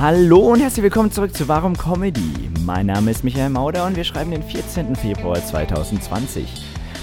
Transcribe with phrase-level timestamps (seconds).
[0.00, 2.50] Hallo und herzlich willkommen zurück zu Warum Comedy.
[2.66, 4.96] Mein Name ist Michael Mauder und wir schreiben den 14.
[4.96, 6.48] Februar 2020.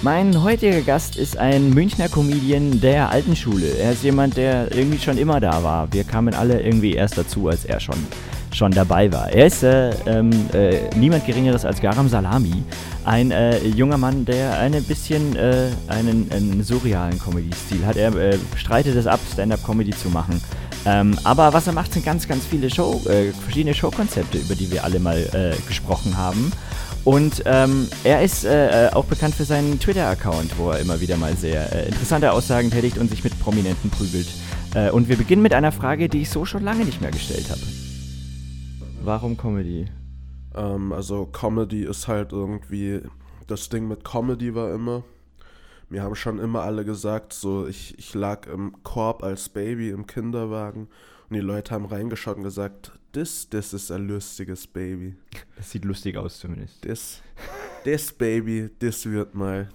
[0.02, 3.68] Mein heutiger Gast ist ein Münchner Comedian der alten Schule.
[3.80, 5.94] Er ist jemand, der irgendwie schon immer da war.
[5.94, 7.96] Wir kamen alle irgendwie erst dazu, als er schon,
[8.52, 9.32] schon dabei war.
[9.32, 12.62] Er ist äh, ähm, äh, niemand Geringeres als Garam Salami,
[13.06, 17.96] ein äh, junger Mann, der ein bisschen äh, einen, einen surrealen Comedy-Stil hat.
[17.96, 20.42] Er äh, streitet es ab, Stand-up-Comedy zu machen.
[20.86, 24.72] Ähm, aber was er macht, sind ganz, ganz viele Show, äh, verschiedene Showkonzepte, über die
[24.72, 26.52] wir alle mal äh, gesprochen haben.
[27.04, 31.36] Und ähm, er ist äh, auch bekannt für seinen Twitter-Account, wo er immer wieder mal
[31.36, 34.28] sehr äh, interessante Aussagen tätigt und sich mit Prominenten prügelt.
[34.76, 37.50] Äh, und wir beginnen mit einer Frage, die ich so schon lange nicht mehr gestellt
[37.50, 37.62] habe.
[39.04, 39.86] Warum Comedy?
[40.56, 43.02] Ähm, also Comedy ist halt irgendwie,
[43.48, 45.04] das Ding mit Comedy war immer,
[45.92, 50.08] mir haben schon immer alle gesagt, so ich, ich lag im Korb als Baby im
[50.08, 50.88] Kinderwagen
[51.30, 55.16] und die Leute haben reingeschaut und gesagt, das, das ist ein lustiges Baby.
[55.58, 56.86] Das sieht lustig aus zumindest.
[56.86, 57.22] Das,
[57.84, 59.70] das Baby, das wird mal.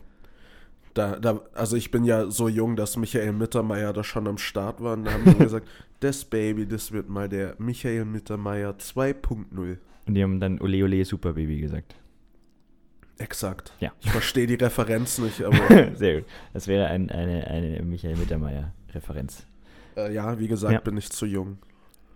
[0.94, 4.80] Da, da, also ich bin ja so jung, dass Michael Mittermeier da schon am Start
[4.80, 5.68] war und da haben die gesagt,
[6.00, 9.76] das Baby, das wird mal der Michael Mittermeier 2.0.
[10.06, 11.94] Und die haben dann Ole Ole Super Baby gesagt.
[13.18, 13.72] Exakt.
[13.80, 13.92] Ja.
[14.00, 15.56] Ich verstehe die Referenz nicht, aber
[15.96, 16.30] Sehr gut.
[16.52, 19.46] Das wäre ein, eine, eine Michael Mittermeier-Referenz.
[19.96, 20.80] äh, ja, wie gesagt, Ja.
[20.80, 21.58] bin ich zu jung.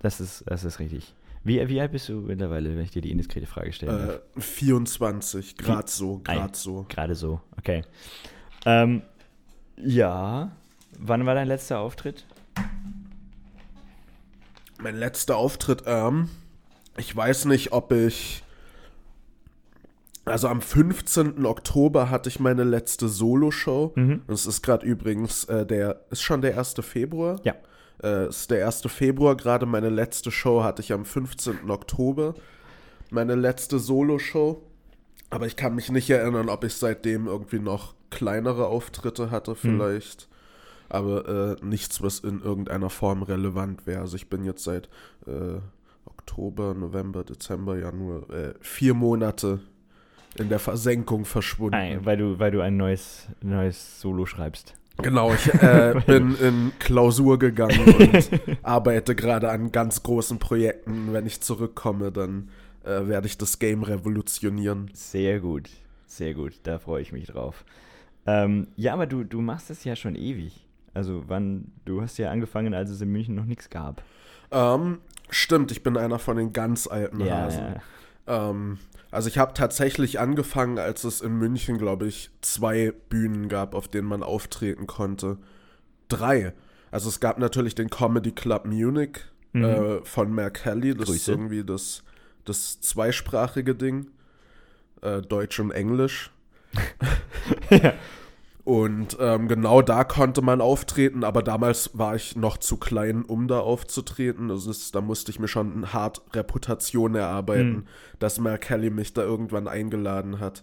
[0.01, 1.15] Das ist, das ist richtig.
[1.43, 4.21] Wie, wie alt bist du mittlerweile, wenn ich dir die indiskrete Frage stellen darf?
[4.37, 6.85] Äh, 24, grad so, grad so.
[6.91, 7.83] Gerade so, okay.
[8.67, 9.01] Ähm,
[9.77, 10.53] ja.
[10.99, 12.27] Wann war dein letzter Auftritt?
[14.83, 16.29] Mein letzter Auftritt, ähm,
[16.97, 18.43] ich weiß nicht, ob ich.
[20.31, 21.45] Also am 15.
[21.45, 23.93] Oktober hatte ich meine letzte Solo-Show.
[23.97, 24.23] Mhm.
[24.27, 26.75] Das ist gerade übrigens äh, der, ist schon der 1.
[26.81, 27.41] Februar.
[27.45, 27.55] Ja.
[28.03, 28.83] Äh, ist der 1.
[28.87, 31.71] Februar, gerade meine letzte Show hatte ich am 15.
[31.71, 32.35] Oktober.
[33.11, 34.63] Meine letzte Solo-Show.
[35.31, 40.29] Aber ich kann mich nicht erinnern, ob ich seitdem irgendwie noch kleinere Auftritte hatte, vielleicht.
[40.89, 44.01] Aber äh, nichts, was in irgendeiner Form relevant wäre.
[44.01, 44.89] Also ich bin jetzt seit
[45.27, 45.61] äh,
[46.05, 49.61] Oktober, November, Dezember, Januar, äh, vier Monate
[50.39, 51.77] in der Versenkung verschwunden.
[51.77, 54.75] Nein, weil du, weil du ein neues, neues Solo schreibst.
[55.03, 58.31] Genau, ich äh, bin in Klausur gegangen und
[58.63, 61.13] arbeite gerade an ganz großen Projekten.
[61.13, 62.51] Wenn ich zurückkomme, dann
[62.85, 64.91] äh, werde ich das Game revolutionieren.
[64.93, 65.71] Sehr gut,
[66.07, 66.61] sehr gut.
[66.65, 67.65] Da freue ich mich drauf.
[68.27, 70.67] Ähm, ja, aber du, du machst es ja schon ewig.
[70.93, 74.03] Also wann, du hast ja angefangen, als es in München noch nichts gab.
[74.51, 74.99] Ähm,
[75.31, 77.65] stimmt, ich bin einer von den ganz alten Ja, Hasen.
[78.27, 78.51] ja.
[78.51, 78.79] Ähm,
[79.11, 83.89] also ich habe tatsächlich angefangen, als es in München, glaube ich, zwei Bühnen gab, auf
[83.89, 85.39] denen man auftreten konnte.
[86.09, 86.53] Drei.
[86.91, 89.19] Also es gab natürlich den Comedy Club Munich
[89.53, 90.95] äh, von Mer Kelly.
[90.95, 91.13] Das ist Mhm.
[91.13, 91.31] Grüße.
[91.33, 92.03] irgendwie das,
[92.45, 94.09] das zweisprachige Ding.
[95.03, 96.31] Äh, Deutsch und Englisch.
[98.71, 103.49] Und ähm, genau da konnte man auftreten, aber damals war ich noch zu klein, um
[103.49, 104.49] da aufzutreten.
[104.49, 107.87] Also es, da musste ich mir schon hart Reputation erarbeiten, Hm.
[108.21, 110.63] dass Mel Kelly mich da irgendwann eingeladen hat.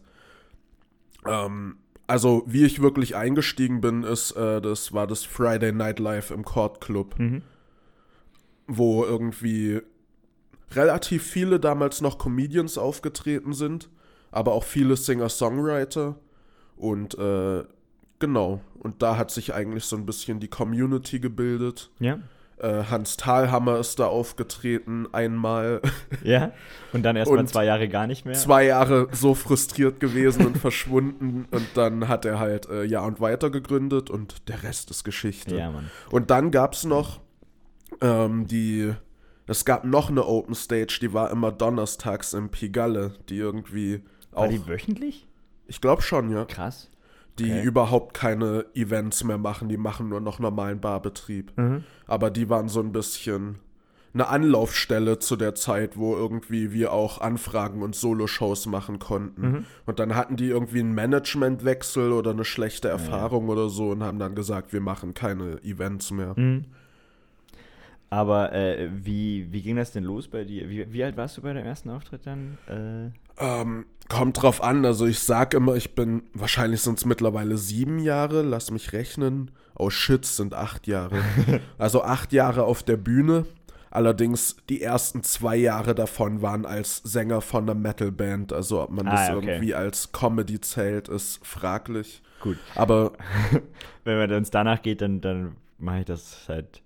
[1.25, 6.31] Ähm, also wie ich wirklich eingestiegen bin, ist, äh, das war das Friday Night Live
[6.31, 7.41] im Court Club, Mhm.
[8.67, 9.81] wo irgendwie
[10.71, 13.89] relativ viele damals noch Comedians aufgetreten sind,
[14.31, 16.15] aber auch viele Singer-Songwriter.
[16.77, 17.65] Und äh,
[18.19, 21.89] genau, und da hat sich eigentlich so ein bisschen die Community gebildet.
[21.99, 22.19] Ja.
[22.59, 25.81] Äh, Hans Thalhammer ist da aufgetreten, einmal.
[26.23, 26.51] Ja.
[26.91, 28.33] Und dann erst mal zwei Jahre gar nicht mehr.
[28.33, 31.45] Zwei Jahre so frustriert gewesen und verschwunden.
[31.51, 35.55] Und dann hat er halt äh, Ja und Weiter gegründet und der Rest ist Geschichte.
[35.55, 35.89] Ja, Mann.
[36.09, 37.21] Und dann gab es noch
[38.01, 38.93] ähm, die.
[39.45, 44.43] Es gab noch eine Open Stage, die war immer donnerstags im Pigalle, die irgendwie War
[44.43, 44.49] auch.
[44.49, 45.25] die wöchentlich?
[45.67, 46.45] ich glaube schon, ja.
[46.45, 46.89] Krass.
[47.39, 47.63] Die Okay.
[47.63, 51.51] überhaupt keine Events mehr machen, die machen nur noch normalen Barbetrieb.
[51.57, 51.83] Mhm.
[52.07, 53.59] Aber die waren so ein bisschen
[54.13, 59.41] eine Anlaufstelle zu der Zeit, wo irgendwie wir auch Anfragen und Soloshows machen konnten.
[59.41, 59.65] Mhm.
[59.85, 64.17] Und dann hatten die irgendwie einen Managementwechsel oder eine schlechte Erfahrung oder so und haben
[64.17, 66.33] dann gesagt, wir machen keine Events mehr.
[66.35, 66.65] Mhm.
[68.09, 70.69] Aber äh, wie, wie ging das denn los bei dir?
[70.69, 72.57] Wie, wie alt warst du bei deinem ersten Auftritt dann?
[72.67, 74.85] Äh, Ähm, kommt drauf an.
[74.85, 79.51] Also ich sag immer, ich bin, wahrscheinlich sind es mittlerweile sieben Jahre, lass mich rechnen.
[79.75, 81.21] Oh shit, sind acht Jahre.
[81.77, 83.45] also acht Jahre auf der Bühne.
[83.89, 88.53] Allerdings die ersten zwei Jahre davon waren als Sänger von einer Metalband.
[88.53, 89.47] Also ob man Ah, das okay.
[89.51, 92.21] irgendwie als Comedy zählt, ist fraglich.
[92.41, 92.57] gut.
[92.75, 93.13] Aber
[94.03, 96.81] Wenn man uns danach geht, dann, dann mache ich das seit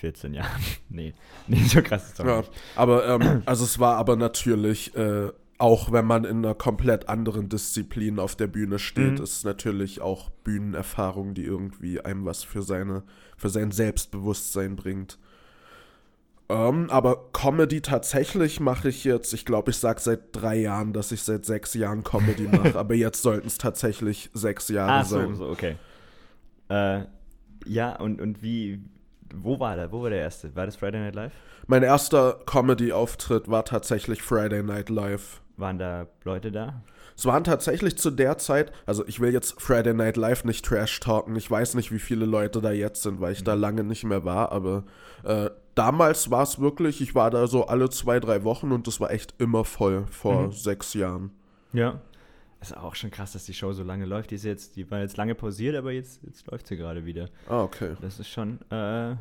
[0.00, 0.50] 14 Jahren.
[0.88, 1.14] nee,
[1.46, 2.50] nee, so krass ist es Ja, nicht.
[2.76, 7.48] aber ähm, also es war aber natürlich, äh, auch wenn man in einer komplett anderen
[7.50, 9.24] Disziplin auf der Bühne steht, Mhm.
[9.24, 13.02] ist natürlich auch Bühnenerfahrung, die irgendwie einem was für seine,
[13.36, 15.18] für sein Selbstbewusstsein bringt.
[16.48, 21.12] Ähm, aber Comedy tatsächlich mache ich jetzt, ich glaube, ich sage seit drei Jahren, dass
[21.12, 25.16] ich seit sechs Jahren Comedy mache, aber jetzt sollten es tatsächlich sechs Jahre Ah, so,
[25.18, 25.34] sein.
[25.36, 25.76] so, okay.
[26.68, 27.02] Äh,
[27.66, 28.82] ja, und, und wie,
[29.34, 30.54] wo war der, wo war der erste?
[30.56, 31.32] War das Friday Night Live?
[31.66, 35.40] Mein erster Comedy-Auftritt war tatsächlich Friday Night Live.
[35.56, 36.82] Waren da Leute da?
[37.16, 41.00] Es waren tatsächlich zu der Zeit, also ich will jetzt Friday Night Live nicht trash
[41.00, 44.04] talken, ich weiß nicht, wie viele Leute da jetzt sind, weil ich da lange nicht
[44.04, 44.84] mehr war, aber
[45.24, 49.00] äh, damals war es wirklich, ich war da so alle zwei, drei Wochen und das
[49.00, 50.52] war echt immer voll vor Mhm.
[50.52, 51.30] sechs Jahren.
[51.74, 52.00] Ja.
[52.60, 54.30] Ist auch schon krass, dass die Show so lange läuft.
[54.30, 57.28] Die ist jetzt, die war jetzt lange pausiert, aber jetzt, jetzt läuft sie gerade wieder.
[57.48, 57.94] Ah, okay.
[58.02, 59.16] Das ist schon äh,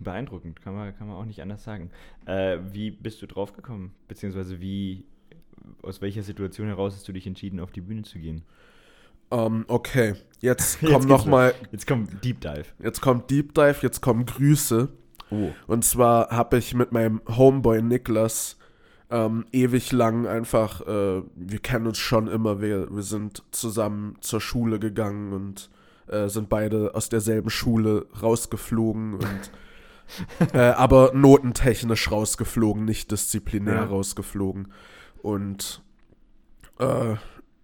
[0.00, 1.90] beeindruckend, kann man, kann man auch nicht anders sagen.
[2.26, 3.92] Äh, wie bist du draufgekommen?
[4.08, 5.04] Beziehungsweise wie,
[5.82, 8.42] aus welcher Situation heraus hast du dich entschieden, auf die Bühne zu gehen?
[9.30, 12.64] Ähm, okay, jetzt kommt geht's noch mal, Jetzt kommt Deep Dive.
[12.80, 14.88] jetzt kommt Deep Dive, jetzt kommen Grüße.
[15.30, 15.50] Oh.
[15.68, 18.56] Und zwar habe ich mit meinem Homeboy Niklas
[19.10, 24.40] ähm, ewig lang einfach, äh, wir kennen uns schon immer, wir, wir sind zusammen zur
[24.40, 25.70] Schule gegangen und
[26.08, 29.50] äh, sind beide aus derselben Schule rausgeflogen und
[30.54, 33.84] äh, aber notentechnisch rausgeflogen, nicht disziplinär Ja.
[33.84, 34.72] rausgeflogen.
[35.22, 35.82] Und
[36.78, 37.14] äh,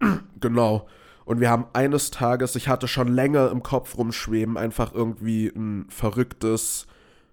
[0.40, 0.86] genau.
[1.24, 5.86] Und wir haben eines Tages, ich hatte schon länger im Kopf rumschweben, einfach irgendwie ein
[5.88, 6.86] verrücktes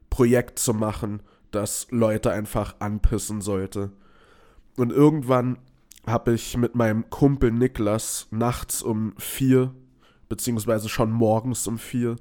[0.09, 1.21] Projekt zu machen,
[1.51, 3.91] das Leute einfach anpissen sollte.
[4.77, 5.57] Und irgendwann
[6.07, 9.73] habe ich mit meinem Kumpel Niklas nachts um vier,
[10.29, 12.15] beziehungsweise schon morgens um vier,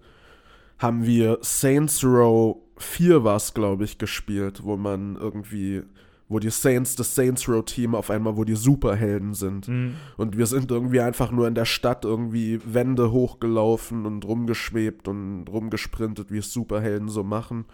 [0.78, 5.82] haben wir Saints Row 4 war es, glaube ich, gespielt, wo man irgendwie,
[6.28, 9.68] wo die Saints, das Saints Row Team auf einmal, wo die Superhelden sind.
[9.68, 9.94] Mhm.
[10.16, 15.44] Und wir sind irgendwie einfach nur in der Stadt irgendwie Wände hochgelaufen und rumgeschwebt und
[15.46, 17.64] rumgesprintet, wie es Superhelden so machen.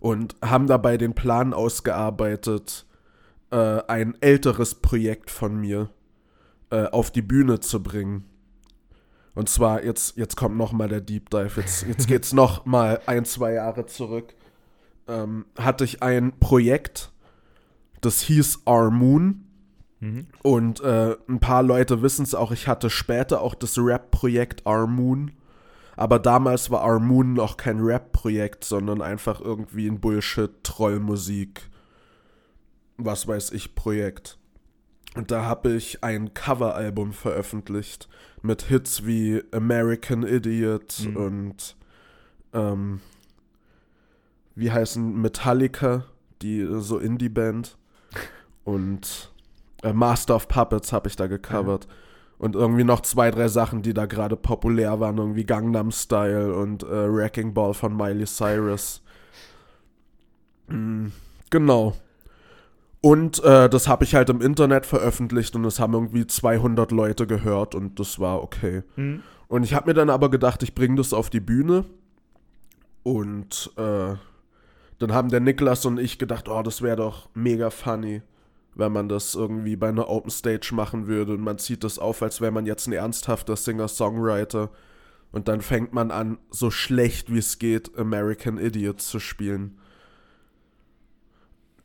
[0.00, 2.85] Und haben dabei den Plan ausgearbeitet,
[3.50, 5.90] äh, ein älteres Projekt von mir
[6.70, 8.24] äh, auf die Bühne zu bringen.
[9.34, 13.00] Und zwar, jetzt, jetzt kommt noch mal der Deep Dive, jetzt, jetzt geht's noch mal
[13.06, 14.34] ein, zwei Jahre zurück.
[15.08, 17.12] Ähm, hatte ich ein Projekt,
[18.00, 19.44] das hieß Our Moon.
[20.00, 20.26] Mhm.
[20.42, 24.86] Und äh, ein paar Leute wissen es auch, ich hatte später auch das Rap-Projekt Our
[24.86, 25.32] Moon.
[25.96, 31.70] Aber damals war Our Moon noch kein Rap-Projekt, sondern einfach irgendwie ein Bullshit-Trollmusik,
[32.96, 34.38] was weiß ich, Projekt.
[35.14, 38.08] Und da habe ich ein Coveralbum veröffentlicht
[38.42, 41.16] mit Hits wie American Idiot Mhm.
[41.16, 41.76] und
[42.52, 43.00] ähm,
[44.54, 46.04] wie heißen Metallica,
[46.42, 47.76] die so Indie-Band.
[48.64, 49.30] Und
[49.82, 51.86] äh, Master of Puppets habe ich da gecovert.
[52.38, 56.82] Und irgendwie noch zwei, drei Sachen, die da gerade populär waren, irgendwie Gangnam Style und
[56.82, 59.02] äh, Wrecking Ball von Miley Cyrus.
[60.68, 61.06] Mm,
[61.50, 61.94] genau.
[63.06, 67.28] Und äh, das habe ich halt im Internet veröffentlicht und es haben irgendwie 200 Leute
[67.28, 68.82] gehört und das war okay.
[68.96, 69.22] Mhm.
[69.46, 71.84] Und ich habe mir dann aber gedacht, ich bringe das auf die Bühne.
[73.04, 74.16] Und äh,
[74.98, 78.22] dann haben der Niklas und ich gedacht, oh, das wäre doch mega funny,
[78.74, 81.34] wenn man das irgendwie bei einer Open Stage machen würde.
[81.34, 84.68] Und man zieht das auf, als wäre man jetzt ein ernsthafter Singer-Songwriter.
[85.30, 89.78] Und dann fängt man an, so schlecht wie es geht, American Idiot zu spielen.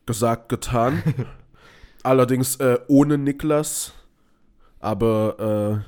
[0.06, 1.02] Gesagt, getan.
[2.02, 3.92] Allerdings äh, ohne Niklas,
[4.80, 5.84] aber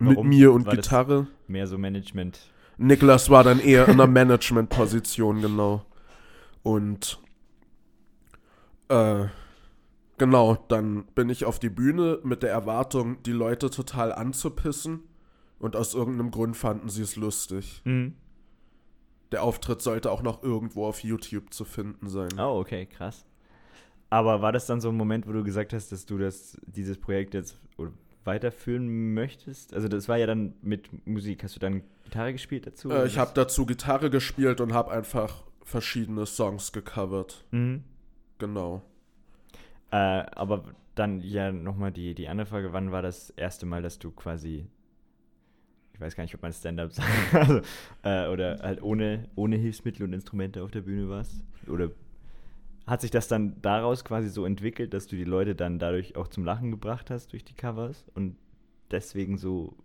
[0.00, 0.28] äh, mit Warum?
[0.28, 1.28] mir und War Gitarre.
[1.46, 2.40] Mehr so Management.
[2.78, 5.86] Niklas war dann eher in einer Management-Position, genau.
[6.62, 7.20] Und
[8.88, 9.26] äh,
[10.18, 15.04] genau, dann bin ich auf die Bühne mit der Erwartung, die Leute total anzupissen.
[15.58, 17.80] Und aus irgendeinem Grund fanden sie es lustig.
[17.84, 18.14] Mhm.
[19.32, 22.28] Der Auftritt sollte auch noch irgendwo auf YouTube zu finden sein.
[22.38, 23.24] Oh, okay, krass.
[24.10, 26.98] Aber war das dann so ein Moment, wo du gesagt hast, dass du das, dieses
[26.98, 27.58] Projekt jetzt
[28.24, 29.74] weiterführen möchtest?
[29.74, 31.42] Also das war ja dann mit Musik.
[31.42, 32.90] Hast du dann Gitarre gespielt dazu?
[32.90, 37.44] Äh, ich habe dazu Gitarre gespielt und habe einfach verschiedene Songs gecovert.
[37.50, 37.82] Mhm.
[38.38, 38.82] Genau.
[39.90, 43.98] Äh, aber dann ja nochmal die, die andere Frage, wann war das erste Mal, dass
[43.98, 44.66] du quasi,
[45.92, 47.60] ich weiß gar nicht, ob man Stand-up sagt, also,
[48.02, 51.44] äh, oder halt ohne, ohne Hilfsmittel und Instrumente auf der Bühne warst?
[51.66, 51.90] Oder
[52.86, 56.28] hat sich das dann daraus quasi so entwickelt, dass du die Leute dann dadurch auch
[56.28, 58.36] zum Lachen gebracht hast durch die Covers und
[58.90, 59.76] deswegen so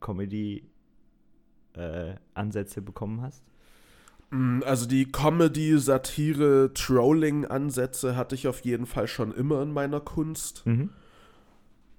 [0.00, 3.42] Comedy-Ansätze bekommen hast?
[4.30, 10.00] Mm, Also die Comedy, Satire, Trolling-Ansätze hatte ich auf jeden Fall schon immer in meiner
[10.00, 10.66] Kunst.
[10.66, 10.90] Mhm.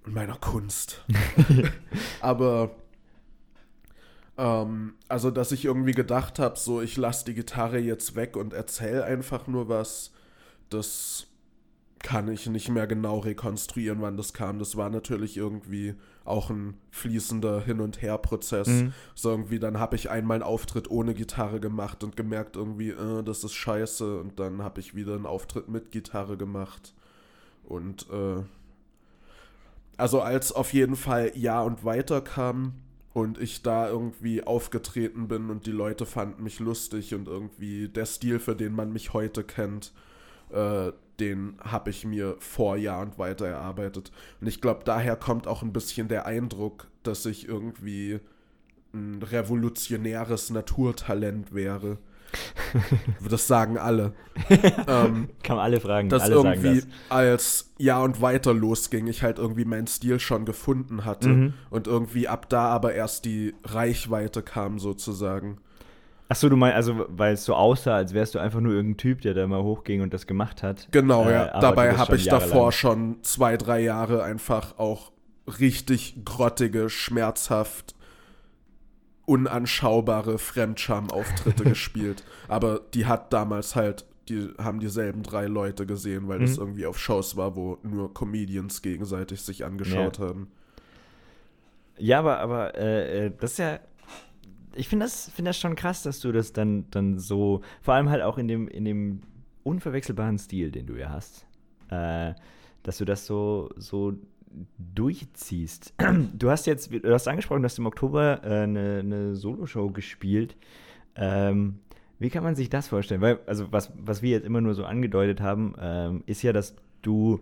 [0.05, 1.03] In meiner Kunst.
[2.21, 2.75] Aber
[4.37, 8.53] ähm, also, dass ich irgendwie gedacht habe, so ich lasse die Gitarre jetzt weg und
[8.53, 10.11] erzähle einfach nur was,
[10.73, 11.27] das
[11.99, 14.59] kann ich nicht mehr genau rekonstruieren, wann das kam.
[14.59, 18.67] Das war natürlich irgendwie auch ein fließender Hin- und Her-Prozess.
[18.67, 18.93] Mhm.
[19.13, 23.23] So irgendwie, dann habe ich einmal einen Auftritt ohne Gitarre gemacht und gemerkt irgendwie, äh,
[23.23, 24.19] das ist scheiße.
[24.19, 26.93] Und dann habe ich wieder einen Auftritt mit Gitarre gemacht.
[27.63, 28.43] Und äh,
[29.97, 32.73] also als auf jeden Fall Ja und Weiter kam
[33.13, 38.05] und ich da irgendwie aufgetreten bin und die Leute fanden mich lustig und irgendwie der
[38.05, 39.93] Stil, für den man mich heute kennt,
[40.53, 44.11] äh, den habe ich mir vor Jahr und weiter erarbeitet.
[44.39, 48.19] Und ich glaube, daher kommt auch ein bisschen der Eindruck, dass ich irgendwie
[48.93, 51.97] ein revolutionäres Naturtalent wäre.
[53.29, 54.13] Das sagen alle.
[54.49, 56.87] ähm, Kann man alle fragen, dass alle sagen irgendwie das.
[57.09, 61.53] als Jahr und weiter losging, ich halt irgendwie meinen Stil schon gefunden hatte Mhm.
[61.69, 65.57] und irgendwie ab da aber erst die Reichweite kam sozusagen.
[66.31, 69.19] Achso, du meinst, also weil es so aussah, als wärst du einfach nur irgendein Typ,
[69.19, 70.87] der da mal hochging und das gemacht hat.
[70.91, 71.59] Genau, Äh, ja.
[71.59, 75.11] Dabei habe ich jahrelang- davor schon zwei, drei Jahre einfach auch
[75.59, 77.95] richtig grottige, schmerzhaft
[79.25, 82.23] unanschaubare Fremdscham-Auftritte gespielt.
[82.47, 86.63] Aber die hat damals halt, die haben dieselben drei Leute gesehen, weil das Mhm.
[86.63, 90.47] irgendwie auf Shows war, wo nur Comedians gegenseitig sich angeschaut haben.
[91.97, 93.79] Ja, aber, aber äh, äh, das ist ja.
[94.75, 98.09] Ich finde das, find das schon krass, dass du das dann, dann so, vor allem
[98.09, 99.21] halt auch in dem, in dem
[99.63, 101.45] unverwechselbaren Stil, den du ja hast,
[101.89, 102.33] äh,
[102.83, 104.13] dass du das so, so
[104.77, 105.93] durchziehst.
[106.37, 110.55] Du hast jetzt, du hast angesprochen, du hast im Oktober äh, eine, Soloshow gespielt.
[111.15, 111.79] Ähm,
[112.19, 113.21] wie kann man sich das vorstellen?
[113.21, 116.75] Weil, also was, was wir jetzt immer nur so angedeutet haben, ähm, ist ja, dass
[117.01, 117.39] du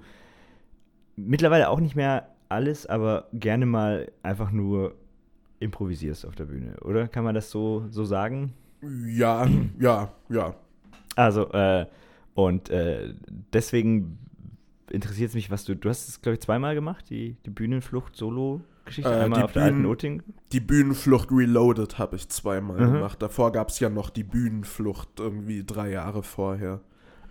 [1.15, 4.95] mittlerweile auch nicht mehr alles, aber gerne mal einfach nur
[5.59, 7.07] improvisierst auf der Bühne, oder?
[7.07, 8.53] Kann man das so, so sagen?
[9.05, 9.47] Ja,
[9.79, 10.55] ja, ja.
[11.15, 11.85] Also, äh,
[12.33, 13.13] und äh,
[13.53, 14.17] deswegen
[14.89, 19.09] interessiert es mich, was du, du hast es, glaube ich, zweimal gemacht, die, die Bühnenflucht-Solo-Geschichte,
[19.11, 20.23] Äh, einmal die auf der alten Bühnen- Noting.
[20.51, 22.93] Die Bühnenflucht Reloaded habe ich zweimal Mhm.
[22.93, 23.21] gemacht.
[23.21, 26.79] Davor gab es ja noch die Bühnenflucht irgendwie drei Jahre vorher.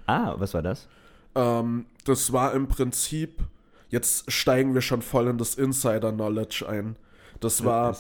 [0.07, 0.89] Ah, was war das?
[1.35, 3.43] Ähm, das war im Prinzip,
[3.89, 6.97] jetzt steigen wir schon voll in das Insider-Knowledge ein.
[7.41, 7.97] Das war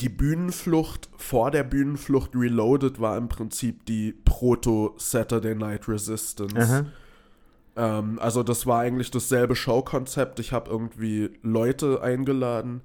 [0.00, 6.86] die Bühnenflucht, vor der Bühnenflucht Reloaded war im Prinzip die Proto-Saturday Night Resistance.
[7.76, 10.40] Ähm, also das war eigentlich dasselbe Showkonzept.
[10.40, 12.82] Ich habe irgendwie Leute eingeladen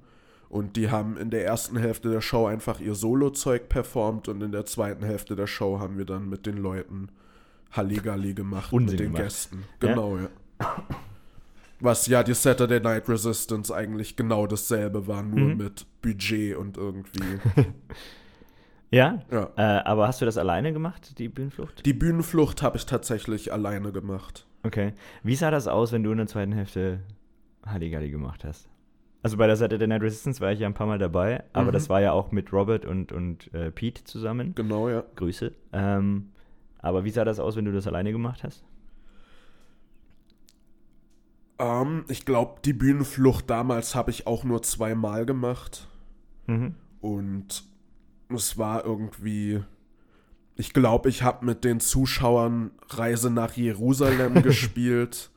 [0.48, 4.52] und die haben in der ersten Hälfte der Show einfach ihr Solo-Zeug performt und in
[4.52, 7.08] der zweiten Hälfte der Show haben wir dann mit den Leuten
[7.72, 9.24] Halligalli gemacht, Unsinn mit den gemacht.
[9.24, 9.64] Gästen.
[9.80, 10.28] Genau, ja.
[11.84, 15.56] Was ja die Saturday Night Resistance eigentlich genau dasselbe war, nur Mhm.
[15.58, 17.20] mit Budget und irgendwie.
[18.90, 19.18] Ja?
[19.30, 19.50] ja.
[19.56, 21.84] Äh, aber hast du das alleine gemacht, die Bühnenflucht?
[21.84, 24.46] Die Bühnenflucht habe ich tatsächlich alleine gemacht.
[24.62, 24.92] Okay.
[25.24, 27.00] Wie sah das aus, wenn du in der zweiten Hälfte
[27.66, 28.68] Halligalli gemacht hast?
[29.24, 31.72] Also bei der Saturday Night Resistance war ich ja ein paar Mal dabei, aber Mhm.
[31.72, 34.54] das war ja auch mit Robert und, und äh, Pete zusammen.
[34.54, 35.02] Genau, ja.
[35.16, 35.50] Grüße.
[35.72, 36.28] Ähm,
[36.78, 38.62] aber wie sah das aus, wenn du das alleine gemacht hast?
[41.58, 45.88] Ähm, ich glaube, die Bühnenflucht damals habe ich auch nur zweimal gemacht.
[46.46, 46.74] Mhm.
[47.00, 47.64] Und
[48.28, 49.62] es war irgendwie.
[50.56, 55.30] Ich glaube, ich habe mit den Zuschauern Reise nach Jerusalem gespielt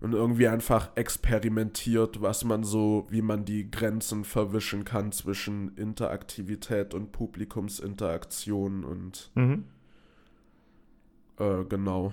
[0.00, 6.94] und irgendwie einfach experimentiert, was man so, wie man die Grenzen verwischen kann zwischen Interaktivität
[6.94, 9.64] und Publikumsinteraktion und Mhm.
[11.38, 12.12] äh, genau.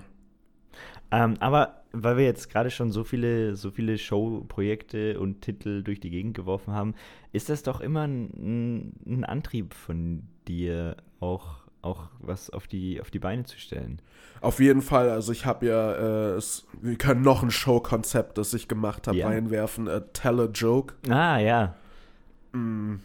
[1.12, 6.00] Ähm, aber weil wir jetzt gerade schon so viele, so viele Showprojekte und Titel durch
[6.00, 6.95] die Gegend geworfen haben,
[7.31, 13.12] ist das doch immer ein, ein Antrieb von dir, auch, auch was auf die, auf
[13.12, 14.01] die Beine zu stellen.
[14.41, 18.53] Auf jeden Fall, also ich habe ja, äh, es, wir können noch ein Showkonzept, das
[18.53, 19.27] ich gemacht habe, Ja.
[19.27, 19.88] reinwerfen.
[19.88, 20.95] Äh, Tell a Joke.
[21.09, 21.75] Ah, ja.
[22.53, 22.95] Mm,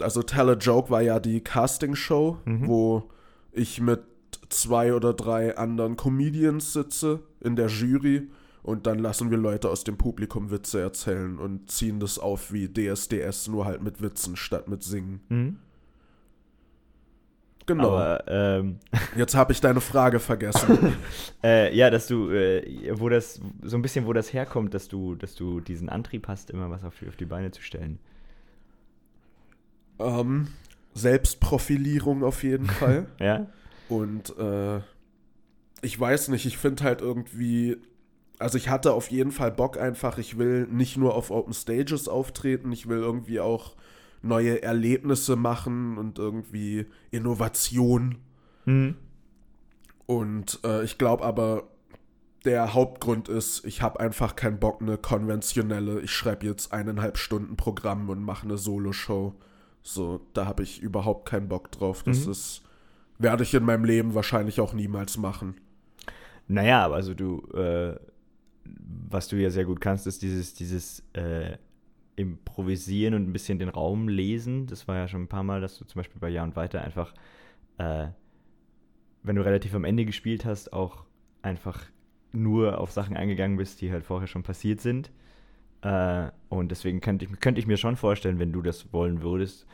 [0.00, 2.66] Also Tell a Joke war ja die Castingshow, Mhm.
[2.68, 3.10] wo
[3.52, 4.00] ich mit
[4.48, 8.28] zwei oder drei anderen Comedians sitze in der Jury
[8.62, 12.68] und dann lassen wir Leute aus dem Publikum Witze erzählen und ziehen das auf wie
[12.68, 15.20] DSDS, nur halt mit Witzen statt mit Singen.
[15.28, 15.58] Mhm.
[17.68, 17.96] Genau.
[17.96, 18.78] Aber ähm,
[19.16, 20.94] Jetzt habe ich deine Frage vergessen.
[21.44, 25.14] äh, ja, dass du, äh, wo das, so ein bisschen, wo das herkommt, dass du,
[25.14, 27.98] dass du diesen Antrieb hast, immer was auf die, auf die Beine zu stellen.
[29.98, 30.48] ähm,
[30.94, 33.06] Selbstprofilierung auf jeden Fall.
[33.20, 33.46] Ja?
[33.88, 34.80] Und äh,
[35.82, 37.76] ich weiß nicht, ich finde halt irgendwie,
[38.38, 42.08] also ich hatte auf jeden Fall Bock einfach, ich will nicht nur auf Open Stages
[42.08, 43.76] auftreten, ich will irgendwie auch
[44.22, 48.16] neue Erlebnisse machen und irgendwie Innovation.
[48.64, 48.96] Mhm.
[50.06, 51.68] Und äh, ich glaube aber,
[52.44, 57.56] der Hauptgrund ist, ich habe einfach keinen Bock, eine konventionelle, ich schreibe jetzt eineinhalb Stunden
[57.56, 59.34] Programm und mache eine Solo-Show.
[59.82, 62.02] So, da habe ich überhaupt keinen Bock drauf.
[62.04, 62.32] Das Mhm.
[62.32, 62.62] ist,
[63.18, 65.56] werde ich in meinem Leben wahrscheinlich auch niemals machen.
[66.46, 67.96] Naja, aber also du, äh,
[69.10, 71.56] was du ja sehr gut kannst, ist dieses, dieses äh,
[72.16, 74.66] Improvisieren und ein bisschen den Raum lesen.
[74.66, 76.82] Das war ja schon ein paar Mal, dass du zum Beispiel bei Ja und Weiter
[76.82, 77.14] einfach,
[77.78, 78.08] äh,
[79.22, 81.04] wenn du relativ am Ende gespielt hast, auch
[81.42, 81.80] einfach
[82.32, 85.10] nur auf Sachen eingegangen bist, die halt vorher schon passiert sind.
[85.82, 89.66] Äh, und deswegen könnte ich, könnte ich mir schon vorstellen, wenn du das wollen würdest,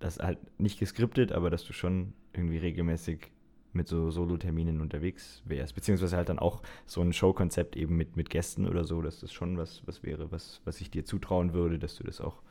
[0.00, 3.30] dass halt nicht geskriptet, aber dass du schon irgendwie regelmäßig
[3.72, 5.74] mit so Solo-Terminen unterwegs wärst.
[5.74, 9.32] Beziehungsweise halt dann auch so ein Showkonzept eben mit, mit Gästen oder so, dass das
[9.32, 12.42] schon was, was wäre, was, was ich dir zutrauen würde, dass du das auch,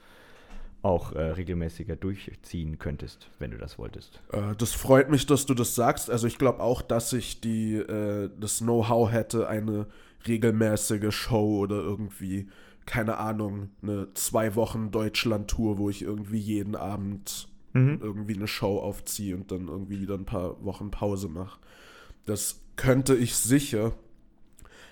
[0.81, 4.21] auch äh, regelmäßiger durchziehen könntest, wenn du das wolltest.
[4.31, 6.09] Äh, das freut mich, dass du das sagst.
[6.09, 9.87] Also ich glaube auch, dass ich die, äh, das Know-how hätte, eine
[10.25, 12.47] regelmäßige Show oder irgendwie,
[12.89, 19.35] keine Ahnung, eine zwei Wochen Deutschland-Tour, wo ich irgendwie jeden Abend irgendwie eine Show aufziehe
[19.35, 21.59] und dann irgendwie wieder ein paar Wochen Pause mache.
[22.25, 23.93] Das könnte ich sicher.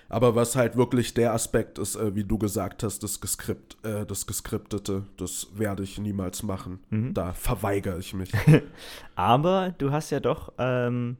[0.08, 4.06] Aber was halt wirklich der Aspekt ist, äh, wie du gesagt hast, das, Geskript, äh,
[4.06, 6.78] das Geskriptete, das werde ich niemals machen.
[7.14, 8.30] Da verweigere ich mich.
[9.16, 11.16] Aber du hast ja doch, ähm,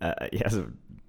[0.00, 0.64] äh, ja, also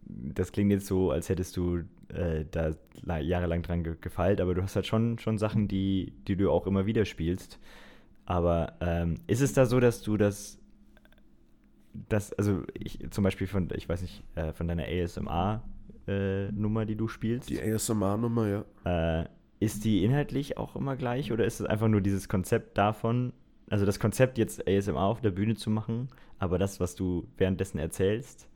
[0.05, 2.71] das klingt jetzt so, als hättest du äh, da
[3.01, 6.51] la- jahrelang dran ge gefeilt, aber du hast halt schon, schon Sachen, die, die du
[6.51, 7.59] auch immer wieder spielst.
[8.25, 10.59] Aber ähm, ist es da so, dass du das,
[12.09, 17.07] das also ich zum Beispiel von, ich weiß nicht, äh, von deiner ASMR-Nummer, die du
[17.07, 19.21] spielst, Die ASMR-Nummer, ja.
[19.21, 19.25] äh,
[19.59, 23.33] ist die inhaltlich auch immer gleich oder ist es einfach nur dieses Konzept davon,
[23.69, 27.79] also das Konzept jetzt ASMR auf der Bühne zu machen, aber das, was du währenddessen
[27.79, 28.47] erzählst,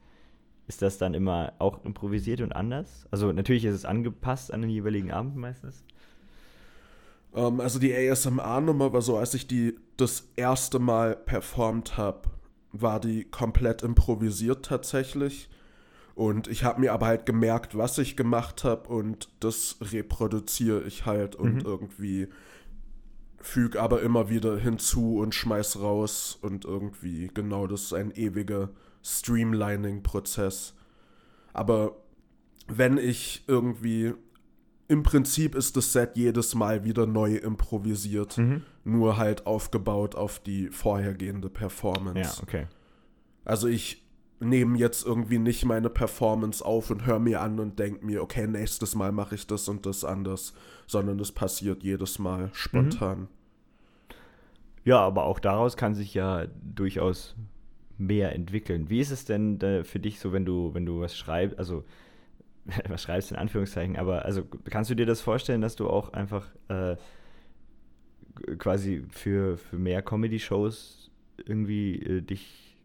[0.72, 3.06] ist das dann immer auch improvisiert und anders?
[3.12, 5.84] Also natürlich ist es angepasst an den jeweiligen Abend meistens.
[7.36, 12.30] Ähm, also die ASMR-Nummer war so, als ich die das erste Mal performt habe,
[12.72, 15.50] war die komplett improvisiert tatsächlich.
[16.16, 21.06] Und ich habe mir aber halt gemerkt, was ich gemacht habe und das reproduziere ich
[21.06, 21.62] halt und Mhm.
[21.66, 22.28] irgendwie
[23.42, 28.70] füge aber immer wieder hinzu und schmeiß raus und irgendwie, genau, das ist ein ewiger
[29.04, 30.76] Streamlining-Prozess.
[31.54, 31.96] Aber
[32.68, 34.14] wenn ich irgendwie,
[34.88, 38.64] im Prinzip ist das Set jedes Mal wieder neu improvisiert, Mhm.
[38.84, 42.38] nur halt aufgebaut auf die vorhergehende Performance.
[42.38, 42.68] Ja, okay.
[43.46, 44.04] Also ich
[44.40, 48.48] nehme jetzt irgendwie nicht meine Performance auf und höre mir an und denke mir, okay,
[48.48, 50.54] nächstes Mal mache ich das und das anders,
[50.88, 53.28] sondern es passiert jedes Mal spontan.
[54.84, 57.36] Ja, aber auch daraus kann sich ja durchaus
[58.02, 58.90] mehr entwickeln.
[58.90, 61.84] Wie ist es denn äh, für dich so, wenn du, wenn du was schreibst, also
[62.88, 66.48] was schreibst in Anführungszeichen, aber also kannst du dir das vorstellen, dass du auch einfach
[66.68, 66.96] äh,
[68.58, 71.12] quasi für, für mehr Comedy-Shows
[71.46, 72.78] irgendwie äh, dich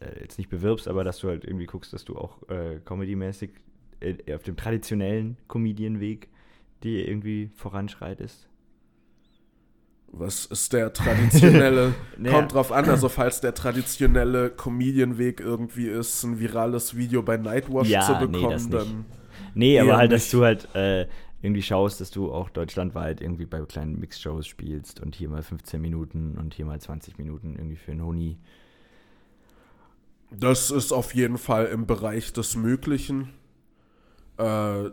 [0.00, 3.50] äh, jetzt nicht bewirbst, aber dass du halt irgendwie guckst, dass du auch äh, comedy-mäßig
[4.00, 6.28] äh, auf dem traditionellen Comedian-Weg
[6.82, 8.49] die irgendwie voranschreitest?
[10.12, 11.94] Was ist der traditionelle?
[12.18, 12.36] Naja.
[12.36, 17.88] Kommt drauf an, also falls der traditionelle Comedian-Weg irgendwie ist, ein virales Video bei Nightwatch
[17.88, 18.74] Ja, zu nee, bekommen, das nicht.
[18.74, 19.04] dann
[19.54, 20.32] Nee, aber halt, dass nicht.
[20.34, 21.06] du halt äh,
[21.42, 25.80] irgendwie schaust, dass du auch deutschlandweit irgendwie bei kleinen Mixshows spielst und hier mal 15
[25.80, 28.38] Minuten und hier mal 20 Minuten irgendwie für einen Honi.
[30.30, 33.30] Das ist auf jeden Fall im Bereich des Möglichen.
[34.36, 34.90] Äh,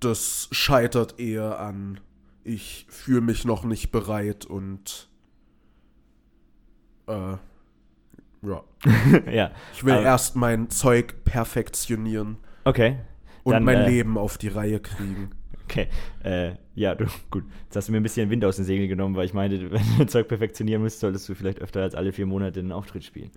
[0.00, 2.00] das scheitert eher an,
[2.44, 5.08] ich fühle mich noch nicht bereit und
[7.06, 7.36] äh,
[8.44, 8.64] ja.
[9.32, 12.96] ja, Ich will Aber- erst mein Zeug perfektionieren okay.
[13.44, 15.30] und Dann, mein äh, Leben auf die Reihe kriegen.
[15.64, 15.88] Okay,
[16.24, 17.44] äh, ja, du, gut.
[17.64, 19.82] Jetzt hast du mir ein bisschen Wind aus den Segeln genommen, weil ich meinte, wenn
[19.98, 23.30] du Zeug perfektionieren musst, solltest du vielleicht öfter als alle vier Monate einen Auftritt spielen.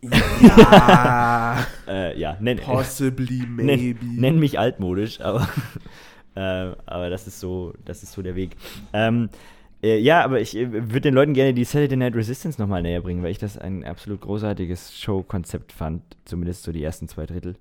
[0.00, 3.98] Ja, Äh, ja, nenn, possibly, nenn, maybe.
[4.06, 5.48] nenn mich altmodisch, aber,
[6.38, 8.56] äh, aber das ist so, das ist so der Weg.
[8.92, 9.28] Ähm,
[9.82, 13.00] äh, ja, aber ich äh, würde den Leuten gerne die Saturday Night Resistance nochmal näher
[13.00, 17.56] bringen, weil ich das ein absolut großartiges Showkonzept fand, zumindest so die ersten zwei Drittel.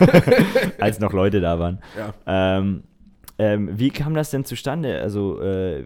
[0.80, 1.78] Als noch Leute da waren.
[1.96, 2.14] Ja.
[2.26, 2.82] Ähm,
[3.38, 5.00] ähm, wie kam das denn zustande?
[5.00, 5.84] Also, äh,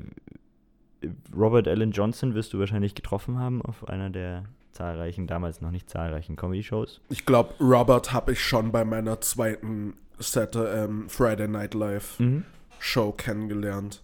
[1.36, 5.90] Robert Allen Johnson wirst du wahrscheinlich getroffen haben auf einer der zahlreichen, damals noch nicht
[5.90, 7.00] zahlreichen Comedy-Shows.
[7.08, 12.44] Ich glaube, Robert habe ich schon bei meiner zweiten Saturday, ähm, Friday Night Live Mhm.
[12.78, 14.02] Show kennengelernt.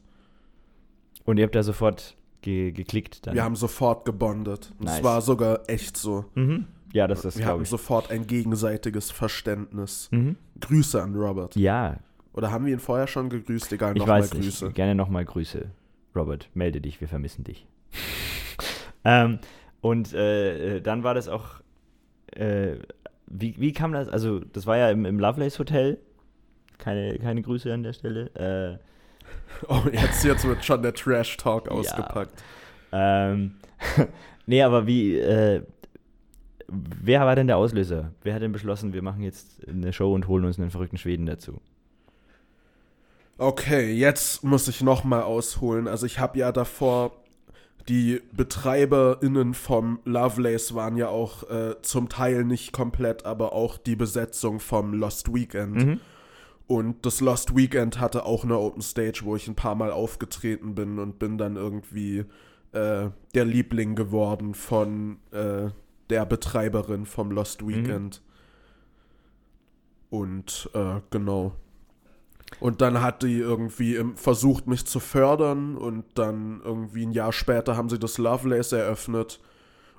[1.24, 3.34] Und ihr habt da sofort ge geklickt dann.
[3.34, 4.72] Wir haben sofort gebondet.
[4.78, 4.98] Nice.
[4.98, 6.24] Es war sogar echt so.
[6.34, 6.66] Mhm.
[6.92, 7.68] Ja, das ist, Wir hatten ich.
[7.68, 10.08] sofort ein gegenseitiges Verständnis.
[10.12, 10.36] Mhm.
[10.60, 11.56] Grüße an Robert.
[11.56, 11.96] Ja,
[12.34, 13.72] Oder haben wir ihn vorher schon gegrüßt?
[13.72, 14.66] Egal, ich nochmal weiß Grüße.
[14.66, 14.74] nicht.
[14.74, 15.70] Gerne nochmal Grüße.
[16.16, 17.66] Robert, melde dich, wir vermissen dich.
[19.04, 19.38] ähm,
[19.80, 21.60] und äh, äh, dann war das auch,
[22.32, 22.76] äh,
[23.26, 25.98] wie, wie kam das, also das war ja im, im Lovelace Hotel,
[26.78, 28.78] keine, keine Grüße an der Stelle.
[28.80, 28.84] Äh,
[29.68, 32.42] Oh, jetzt, jetzt wird schon der Trash-Talk ausgepackt.
[32.92, 33.54] ähm,
[34.46, 35.62] nee, aber wie, äh,
[36.68, 38.12] wer war denn der Auslöser?
[38.22, 41.26] Wer hat denn beschlossen, wir machen jetzt eine Show und holen uns einen verrückten Schweden
[41.26, 41.60] dazu?
[43.38, 45.88] Okay, jetzt muss ich nochmal ausholen.
[45.88, 47.12] Also ich habe ja davor,
[47.88, 53.96] die BetreiberInnen vom Lovelace waren ja auch äh, zum Teil nicht komplett, aber auch die
[53.96, 55.74] Besetzung vom Lost Weekend.
[55.74, 56.00] Mhm.
[56.66, 60.74] Und das Lost Weekend hatte auch eine Open Stage, wo ich ein paar Mal aufgetreten
[60.74, 62.24] bin und bin dann irgendwie
[62.72, 65.68] äh, der Liebling geworden von äh,
[66.08, 68.22] der Betreiberin vom Lost Weekend.
[70.08, 71.52] Und äh, genau.
[72.60, 77.32] Und dann hat die irgendwie im, versucht, mich zu fördern und dann irgendwie ein Jahr
[77.32, 79.40] später haben sie das Lovelace eröffnet.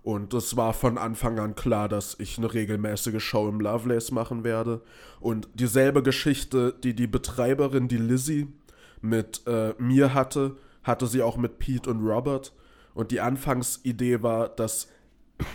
[0.04, 4.44] Und es war von Anfang an klar, dass ich eine regelmäßige Show im Lovelace machen
[4.44, 4.82] werde.
[5.20, 8.48] Und dieselbe Geschichte, die die Betreiberin, die Lizzie,
[9.02, 12.54] mit äh, mir hatte, hatte sie auch mit Pete und Robert.
[12.94, 14.90] Und die Anfangsidee war, dass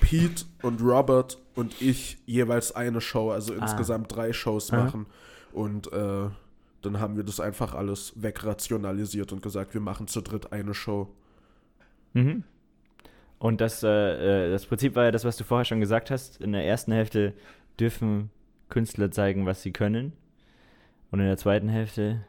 [0.01, 5.07] Pete und Robert und ich jeweils eine Show, also insgesamt drei Shows machen.
[5.53, 6.29] Und äh,
[6.83, 11.09] dann haben wir das einfach alles wegrationalisiert und gesagt, wir machen zu dritt eine Show.
[12.13, 12.45] Mhm.
[13.39, 13.89] Und das, äh,
[14.47, 16.41] äh, das Prinzip war ja das, was du vorher schon gesagt hast.
[16.41, 17.33] In der ersten Hälfte
[17.79, 18.31] dürfen
[18.69, 20.13] Künstler zeigen, was sie können.
[21.11, 22.25] Und in der zweiten Hälfte.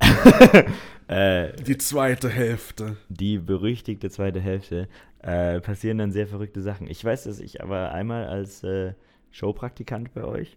[1.08, 2.96] äh, Die zweite Hälfte.
[3.08, 4.88] die berüchtigte zweite Hälfte
[5.20, 6.86] äh, passieren dann sehr verrückte Sachen.
[6.88, 8.94] Ich weiß, dass ich aber einmal als äh,
[9.32, 10.56] Showpraktikant bei euch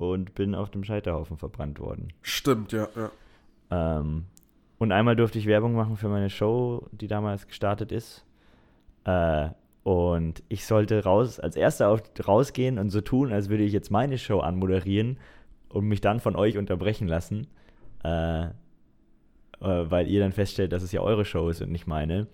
[0.00, 2.12] und bin auf dem Scheiterhaufen verbrannt worden.
[2.22, 3.10] Stimmt, ja, ja.
[3.70, 4.24] Ähm,
[4.78, 8.24] und einmal durfte ich Werbung machen für meine Show, die damals gestartet ist.
[9.04, 9.50] Äh,
[9.82, 13.90] und ich sollte raus, als erster auf, rausgehen und so tun, als würde ich jetzt
[13.90, 15.18] meine Show anmoderieren
[15.68, 17.46] und mich dann von euch unterbrechen lassen.
[18.02, 18.48] Äh, äh,
[19.60, 22.26] weil ihr dann feststellt, dass es ja eure Show ist und nicht meine.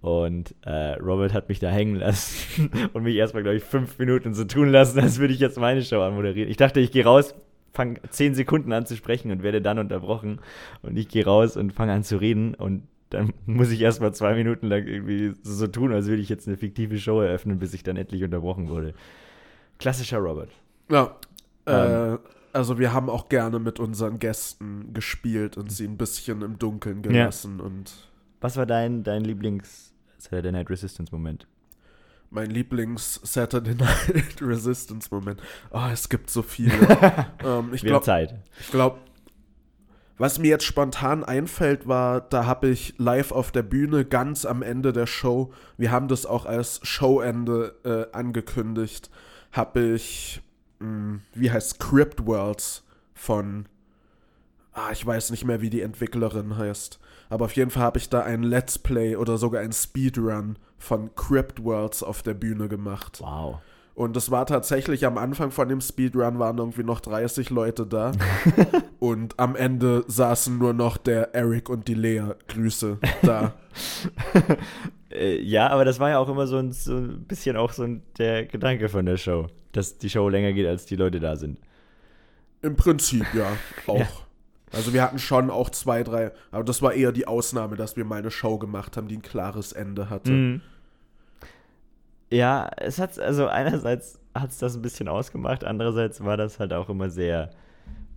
[0.00, 4.32] Und äh, Robert hat mich da hängen lassen und mich erstmal, glaube ich, fünf Minuten
[4.32, 6.50] so tun lassen, als würde ich jetzt meine Show anmoderieren.
[6.50, 7.34] Ich dachte, ich gehe raus,
[7.72, 10.40] fange zehn Sekunden an zu sprechen und werde dann unterbrochen.
[10.82, 14.34] Und ich gehe raus und fange an zu reden und dann muss ich erstmal zwei
[14.34, 17.82] Minuten lang irgendwie so tun, als würde ich jetzt eine fiktive Show eröffnen, bis ich
[17.82, 18.94] dann endlich unterbrochen wurde.
[19.78, 20.50] Klassischer Robert.
[20.90, 21.16] Ja.
[21.66, 22.14] Ähm.
[22.14, 22.18] Äh,
[22.52, 27.00] also wir haben auch gerne mit unseren Gästen gespielt und sie ein bisschen im Dunkeln
[27.00, 27.60] gelassen.
[27.60, 27.92] Und
[28.40, 29.89] Was war dein, dein Lieblings
[30.20, 31.46] Saturday Night Resistance Moment?
[32.30, 35.42] mein Lieblings-Saturday Night Resistance-Moment.
[35.70, 36.72] Oh, es gibt so viele.
[37.44, 38.36] ähm, ich glaube, Zeit.
[38.60, 39.00] ich glaub,
[40.16, 44.62] was mir jetzt spontan einfällt, war, da habe ich live auf der Bühne ganz am
[44.62, 49.10] Ende der Show, wir haben das auch als Showende äh, angekündigt,
[49.50, 50.42] habe ich,
[50.78, 53.66] mh, wie heißt Crypt Worlds von,
[54.72, 58.10] ah, ich weiß nicht mehr, wie die Entwicklerin heißt, aber auf jeden Fall habe ich
[58.10, 63.20] da ein Let's Play oder sogar ein Speedrun von Crypt Worlds auf der Bühne gemacht.
[63.20, 63.60] Wow.
[63.94, 68.12] Und es war tatsächlich am Anfang von dem Speedrun waren irgendwie noch 30 Leute da.
[68.98, 72.34] und am Ende saßen nur noch der Eric und die Lea.
[72.48, 73.54] Grüße da.
[75.12, 77.82] Äh, ja, aber das war ja auch immer so ein, so ein bisschen auch so
[77.82, 81.34] ein, der Gedanke von der Show, dass die Show länger geht, als die Leute da
[81.34, 81.58] sind.
[82.62, 83.50] Im Prinzip ja,
[83.86, 83.98] auch.
[83.98, 84.06] Ja.
[84.72, 88.04] Also wir hatten schon auch zwei, drei, aber das war eher die Ausnahme, dass wir
[88.04, 90.30] mal eine Show gemacht haben, die ein klares Ende hatte.
[90.30, 90.60] Mhm.
[92.30, 96.72] Ja, es hat also einerseits hat es das ein bisschen ausgemacht, andererseits war das halt
[96.72, 97.50] auch immer sehr,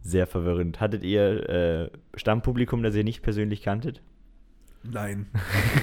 [0.04, 0.80] sehr verwirrend.
[0.80, 4.02] Hattet ihr äh, Stammpublikum, das ihr nicht persönlich kanntet?
[4.84, 5.28] Nein,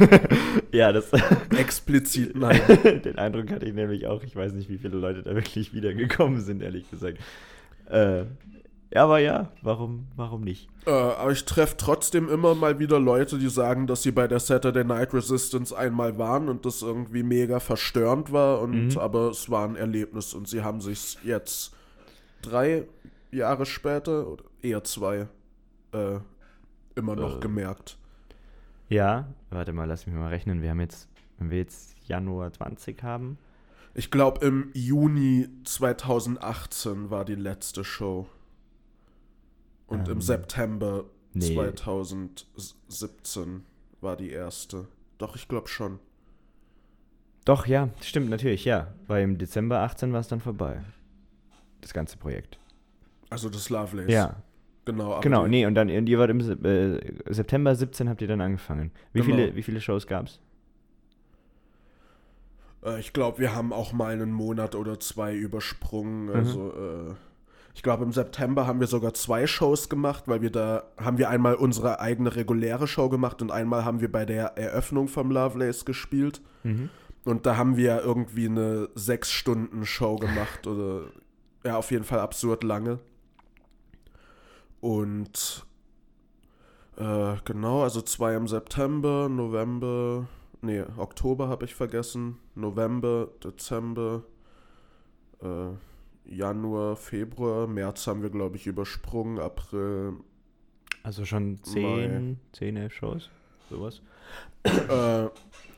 [0.73, 1.11] ja, das
[1.57, 2.61] explizit nein.
[3.05, 4.23] den Eindruck hatte ich nämlich auch.
[4.23, 7.19] Ich weiß nicht, wie viele Leute da wirklich wiedergekommen sind, ehrlich gesagt.
[7.89, 8.25] Äh,
[8.93, 10.69] ja, aber ja, warum, warum nicht?
[10.87, 14.41] Äh, aber ich treffe trotzdem immer mal wieder Leute, die sagen, dass sie bei der
[14.41, 18.61] Saturday Night Resistance einmal waren und das irgendwie mega verstörend war.
[18.61, 18.99] Und Mhm.
[18.99, 21.75] aber es war ein Erlebnis und sie haben sich jetzt
[22.43, 22.87] drei
[23.31, 25.29] Jahre später oder eher zwei
[25.93, 26.19] äh,
[26.95, 27.41] immer noch Äh.
[27.41, 27.97] gemerkt.
[28.89, 30.63] Ja, warte mal, lass mich mal rechnen.
[30.63, 33.39] Wir haben jetzt, wenn wir jetzt Januar 20 haben.
[33.95, 38.27] Ich glaube, im Juni 2018 war die letzte Show.
[39.91, 41.55] Und Ähm, im September nee.
[41.55, 43.65] 2017
[44.01, 44.87] war die erste.
[45.19, 45.99] Doch, ich glaube schon.
[47.45, 48.95] Doch, ja, stimmt, natürlich, ja.
[49.07, 50.81] Weil im Dezember 18 war es dann vorbei.
[51.83, 52.59] Das ganze Projekt.
[53.31, 54.11] Also das Lovelace.
[54.11, 54.43] Ja,
[54.87, 55.21] Genau.
[55.21, 57.01] genau, nee, und dann, und ihr wart im äh,
[57.33, 58.91] September 17 habt ihr dann angefangen.
[59.13, 59.37] Wie, Genau.
[59.37, 60.41] viele, wie viele Shows gab's?
[62.85, 66.27] Äh, ich glaube, wir haben auch mal einen Monat oder zwei übersprungen.
[66.27, 66.31] Mhm.
[66.35, 67.15] Also, äh,
[67.75, 71.29] ich glaube, im September haben wir sogar zwei Shows gemacht, weil wir da haben wir
[71.31, 75.85] einmal unsere eigene reguläre Show gemacht und einmal haben wir bei der Eröffnung vom Lovelace
[75.85, 76.41] gespielt.
[76.65, 76.91] Mhm.
[77.25, 81.05] Und da haben wir irgendwie eine sechs Stunden Show gemacht oder
[81.65, 82.99] ja, auf jeden Fall absurd lange.
[84.81, 85.67] Und
[86.97, 90.27] äh, genau, also zwei im September, November,
[90.63, 94.23] nee, Oktober habe ich vergessen, November, Dezember,
[95.43, 95.73] äh,
[96.31, 100.15] Januar, Februar, März haben wir, glaube ich, übersprungen, April,
[101.03, 103.31] Also schon 10, 10, 11 Shows?
[103.69, 104.01] Sowas?
[104.65, 105.29] äh,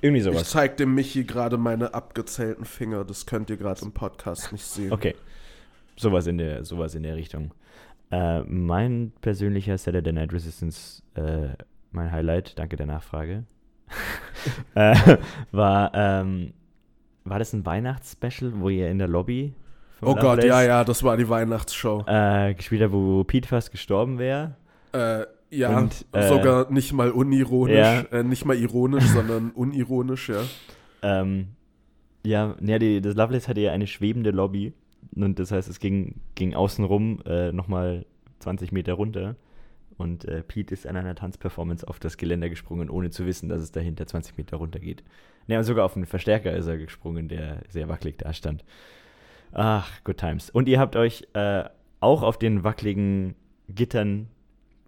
[0.01, 0.51] Irgendwie ich sowas.
[0.51, 4.93] zeige dem Michi gerade meine abgezählten Finger, das könnt ihr gerade im Podcast nicht sehen.
[4.93, 5.15] Okay.
[5.97, 7.53] Sowas in der, sowas in der Richtung.
[8.11, 11.49] Äh, mein persönlicher Saturday Night Resistance, äh,
[11.93, 13.45] mein Highlight, danke der Nachfrage,
[14.75, 15.17] äh,
[15.51, 16.53] war, ähm,
[17.25, 19.55] war das ein Weihnachtsspecial, wo ihr in der Lobby
[20.03, 22.05] Oh Gott, Lovelace, ja, ja, das war die Weihnachtsshow.
[22.07, 24.57] Äh, gespielt habt, wo Pete fast gestorben wäre?
[24.93, 28.01] Äh, ja, Und, äh, sogar nicht mal unironisch, Ja.
[28.11, 30.43] äh, nicht mal ironisch, sondern unironisch, ja.
[31.03, 31.49] Ähm,
[32.25, 34.73] ja, ja die, das Lovelace hatte ja eine schwebende Lobby.
[35.15, 38.07] Und das heißt, es ging, ging außenrum äh, nochmal
[38.39, 39.37] 20 Meter runter.
[39.99, 43.63] Und äh, Pete ist an einer Tanzperformance auf das Geländer gesprungen, ohne zu wissen, dass
[43.63, 45.03] es dahinter 20 Meter runter geht.
[45.49, 48.65] Ja, und sogar auf einen Verstärker ist er gesprungen, der sehr wackelig da stand.
[49.53, 50.51] Ach, good times.
[50.51, 51.65] Und ihr habt euch äh,
[52.01, 53.35] auch auf den wackeligen
[53.69, 54.29] Gittern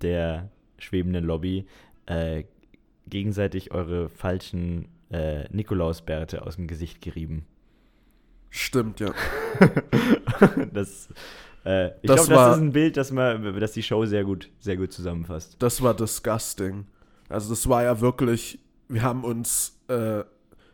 [0.02, 1.66] der schwebenden Lobby
[2.06, 2.44] äh,
[3.06, 7.46] gegenseitig eure falschen äh, Nikolausbärte aus dem Gesicht gerieben.
[8.50, 9.12] Stimmt, ja.
[10.72, 11.08] das,
[11.64, 14.76] äh, ich glaube, das ist ein Bild, das, mal, das die Show sehr gut, sehr
[14.76, 15.56] gut zusammenfasst.
[15.58, 16.86] Das war disgusting.
[17.28, 20.22] Also das war ja wirklich, wir haben uns, äh,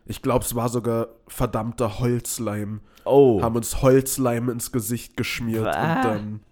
[0.07, 2.81] ich glaube, es war sogar verdammter Holzleim.
[3.05, 5.95] Oh, Haben uns Holzleim ins Gesicht geschmiert Ah.
[5.95, 6.05] und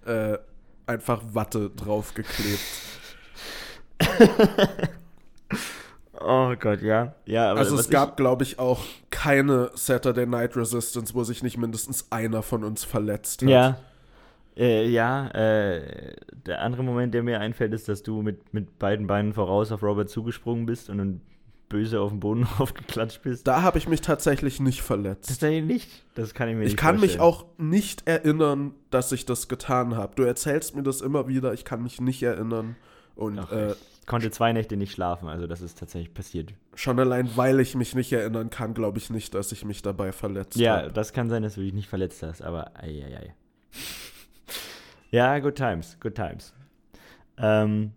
[0.06, 0.38] dann äh,
[0.86, 2.60] einfach Watte draufgeklebt.
[6.20, 7.14] oh Gott, ja.
[7.26, 8.80] ja Also es gab, glaube ich, auch
[9.10, 13.48] keine Saturday Night Resistance, wo sich nicht mindestens einer von uns verletzt hat.
[13.48, 13.78] ja.
[14.56, 19.06] Äh, ja, äh, der andere Moment, der mir einfällt, ist, dass du mit, mit beiden
[19.06, 21.20] Beinen voraus auf Robert zugesprungen bist und dann
[21.68, 23.46] böse auf den Boden aufgeklatscht bist.
[23.46, 25.24] Da habe ich mich tatsächlich nicht verletzt.
[25.28, 25.88] Das ist ja nicht.
[26.14, 27.20] Das kann ich mir Ich nicht kann mich vorstellen.
[27.22, 30.14] auch nicht erinnern, dass ich das getan habe.
[30.16, 32.76] Du erzählst mir das immer wieder, ich kann mich nicht erinnern.
[33.14, 36.54] Und Ach, äh, ich konnte zwei Nächte nicht schlafen, also das ist tatsächlich passiert.
[36.74, 40.12] schon allein, weil ich mich nicht erinnern kann, glaube ich nicht, dass ich mich dabei
[40.12, 40.92] verletzt Ja, habe.
[40.92, 43.34] das kann sein, dass du dich nicht verletzt hast, aber ei, ei, ei.
[45.10, 46.54] ja, good times, good times.
[47.38, 47.92] Ähm,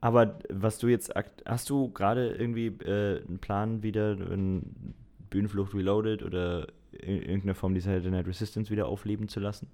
[0.00, 1.12] aber was du jetzt,
[1.46, 4.94] hast du gerade irgendwie äh, einen Plan wieder, in
[5.28, 9.68] Bühnenflucht Reloaded oder in irgendeiner Form die Saturday Night Resistance wieder aufleben zu lassen?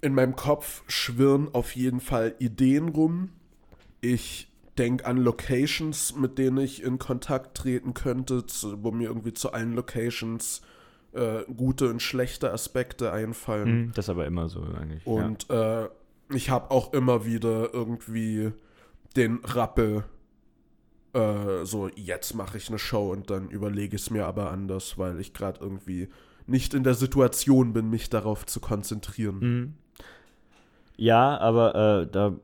[0.00, 3.30] In meinem Kopf schwirren auf jeden Fall Ideen rum.
[4.00, 8.44] Ich denke an Locations, mit denen ich in Kontakt treten könnte,
[8.78, 10.62] wo mir irgendwie zu allen Locations
[11.12, 13.86] äh, gute und schlechte Aspekte einfallen.
[13.86, 15.06] Mhm, das ist aber immer so eigentlich.
[15.06, 15.88] Und äh,
[16.32, 18.52] ich habe auch immer wieder irgendwie
[19.16, 20.04] den Rappel,
[21.12, 24.98] äh, so jetzt mache ich eine Show und dann überlege ich es mir aber anders,
[24.98, 26.08] weil ich gerade irgendwie
[26.46, 29.38] nicht in der Situation bin, mich darauf zu konzentrieren.
[29.38, 29.74] Mhm.
[30.96, 32.34] Ja, aber äh, da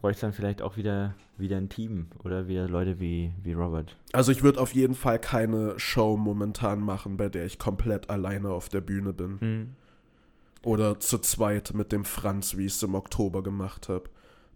[0.00, 3.96] bräuchte dann vielleicht auch wieder, wieder ein Team oder wieder Leute wie, wie Robert.
[4.12, 8.50] Also ich würde auf jeden Fall keine Show momentan machen, bei der ich komplett alleine
[8.50, 9.38] auf der Bühne bin.
[9.40, 9.68] Mhm.
[10.62, 14.04] Oder zu zweit mit dem Franz, wie ich es im Oktober gemacht habe.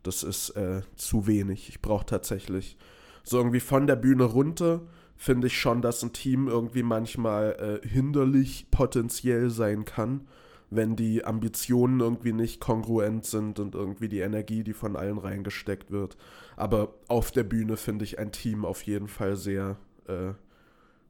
[0.04, 1.68] Das ist äh, zu wenig.
[1.68, 2.76] Ich brauche tatsächlich
[3.24, 4.82] so irgendwie von der Bühne runter,
[5.16, 10.26] finde ich schon, dass ein Team irgendwie manchmal äh, hinderlich potenziell sein kann,
[10.70, 15.90] wenn die Ambitionen irgendwie nicht kongruent sind und irgendwie die Energie, die von allen reingesteckt
[15.90, 16.16] wird.
[16.56, 20.32] Aber auf der Bühne finde ich ein Team auf jeden Fall sehr äh,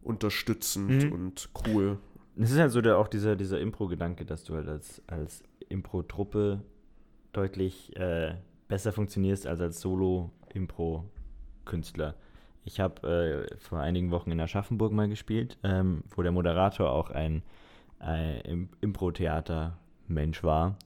[0.03, 1.13] unterstützend Mhm.
[1.13, 1.99] und cool.
[2.37, 6.63] Es ist halt so der, auch dieser, dieser Impro-Gedanke, dass du halt als, als Impro-Truppe
[7.33, 8.35] deutlich äh,
[8.69, 12.15] besser funktionierst als als Solo-Impro-Künstler.
[12.65, 17.11] Ich habe äh, vor einigen Wochen in Aschaffenburg mal gespielt, ähm, wo der Moderator auch
[17.11, 17.43] ein,
[17.99, 20.79] ein Impro-Theater-Mensch war.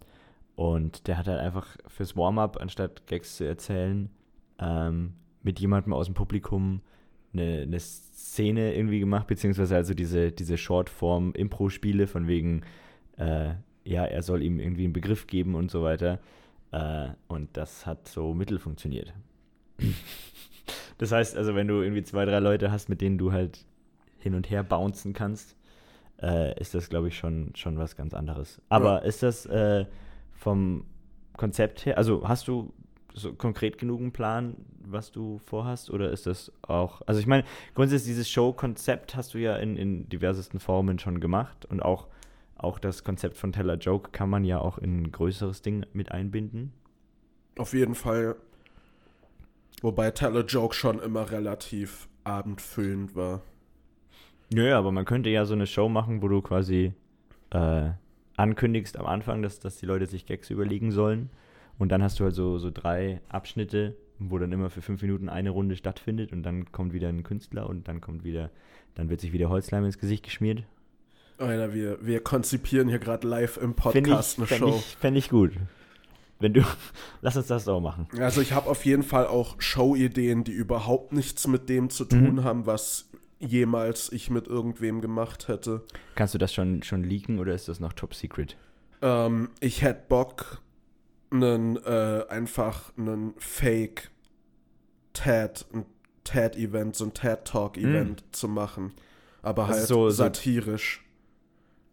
[0.56, 4.10] Und der hat halt einfach fürs Warm-up, anstatt Gags zu erzählen,
[4.58, 6.80] ähm, mit jemandem aus dem Publikum
[7.32, 12.62] eine, eine Szene irgendwie gemacht, beziehungsweise also diese, diese Shortform-Impro-Spiele von wegen,
[13.18, 13.50] äh,
[13.84, 16.18] ja, er soll ihm irgendwie einen Begriff geben und so weiter.
[16.72, 19.12] Äh, und das hat so mittel funktioniert.
[20.98, 23.64] das heißt, also wenn du irgendwie zwei, drei Leute hast, mit denen du halt
[24.18, 25.56] hin und her bouncen kannst,
[26.20, 28.60] äh, ist das, glaube ich, schon, schon was ganz anderes.
[28.68, 29.08] Aber ja.
[29.08, 29.86] ist das äh,
[30.32, 30.84] vom
[31.36, 32.72] Konzept her, also hast du
[33.14, 37.44] so konkret genug einen Plan, was du vorhast, oder ist das auch, also ich meine,
[37.74, 42.08] grundsätzlich dieses Show-Konzept hast du ja in, in diversesten Formen schon gemacht und auch,
[42.58, 46.12] auch das Konzept von Teller Joke kann man ja auch in ein größeres Ding mit
[46.12, 46.72] einbinden.
[47.56, 48.36] Auf jeden Fall.
[49.80, 53.42] Wobei Teller Joke schon immer relativ abendfüllend war.
[54.52, 56.92] Nö, aber man könnte ja so eine Show machen, wo du quasi
[57.50, 57.90] äh,
[58.36, 61.30] ankündigst am Anfang, dass, dass die Leute sich Gags überlegen sollen.
[61.78, 65.28] Und dann hast du halt so, so drei Abschnitte, wo dann immer für fünf Minuten
[65.28, 68.50] eine Runde stattfindet und dann kommt wieder ein Künstler und dann kommt wieder,
[68.94, 70.64] dann wird sich wieder Holzleim ins Gesicht geschmiert.
[71.38, 74.76] Alter, wir, wir konzipieren hier gerade live im Podcast ich, eine Show.
[74.76, 75.52] Ich, Fände ich gut.
[76.40, 76.62] Wenn du,
[77.20, 78.08] lass uns das auch machen.
[78.18, 82.36] Also ich habe auf jeden Fall auch Show-Ideen, die überhaupt nichts mit dem zu tun
[82.36, 82.44] mhm.
[82.44, 85.84] haben, was jemals ich mit irgendwem gemacht hätte.
[86.16, 88.56] Kannst du das schon, schon leaken oder ist das noch top secret?
[89.00, 90.60] Ähm, ich hätte Bock,
[91.30, 94.10] einen, äh, einfach einen Fake
[95.12, 95.86] TED, ein
[96.24, 98.32] TED-Event, so ein TED-Talk-Event mm.
[98.32, 98.92] zu machen.
[99.42, 101.02] Aber halt so, satirisch.
[101.02, 101.07] So,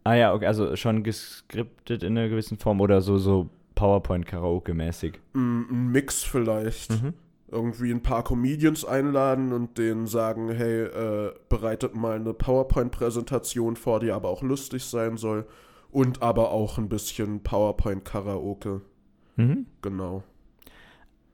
[0.06, 5.18] ah ja, okay, also schon geskriptet in einer gewissen Form oder so, so PowerPoint-Karaoke-mäßig.
[5.34, 6.90] Mm, ein Mix vielleicht.
[6.90, 7.14] Mhm
[7.48, 14.00] irgendwie ein paar Comedians einladen und denen sagen, hey, äh, bereitet mal eine PowerPoint-Präsentation vor,
[14.00, 15.46] die aber auch lustig sein soll
[15.90, 18.82] und aber auch ein bisschen PowerPoint-Karaoke.
[19.36, 19.66] Mhm.
[19.82, 20.22] Genau.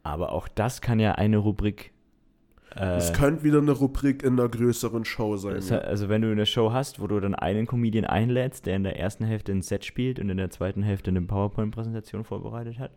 [0.02, 1.91] Aber auch das kann ja eine Rubrik.
[2.76, 5.60] Äh, es könnte wieder eine Rubrik in einer größeren Show sein.
[5.68, 5.78] Ja.
[5.78, 8.98] Also wenn du eine Show hast, wo du dann einen Comedian einlädst, der in der
[8.98, 12.92] ersten Hälfte ein Set spielt und in der zweiten Hälfte eine PowerPoint-Präsentation vorbereitet hat.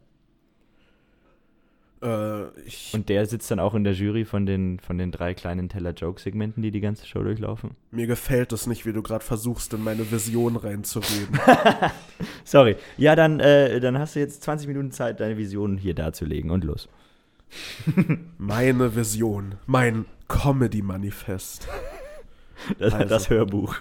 [2.01, 2.45] Äh,
[2.93, 6.61] und der sitzt dann auch in der Jury von den, von den drei kleinen Teller-Joke-Segmenten,
[6.61, 7.71] die die ganze Show durchlaufen.
[7.91, 11.39] Mir gefällt es nicht, wie du gerade versuchst, in meine Vision reinzureden.
[12.43, 12.75] Sorry.
[12.97, 16.63] Ja, dann, äh, dann hast du jetzt 20 Minuten Zeit, deine Vision hier darzulegen und
[16.63, 16.89] los.
[18.37, 19.55] meine Vision.
[19.65, 21.67] Mein Comedy-Manifest.
[22.79, 23.75] Das, also, das Hörbuch.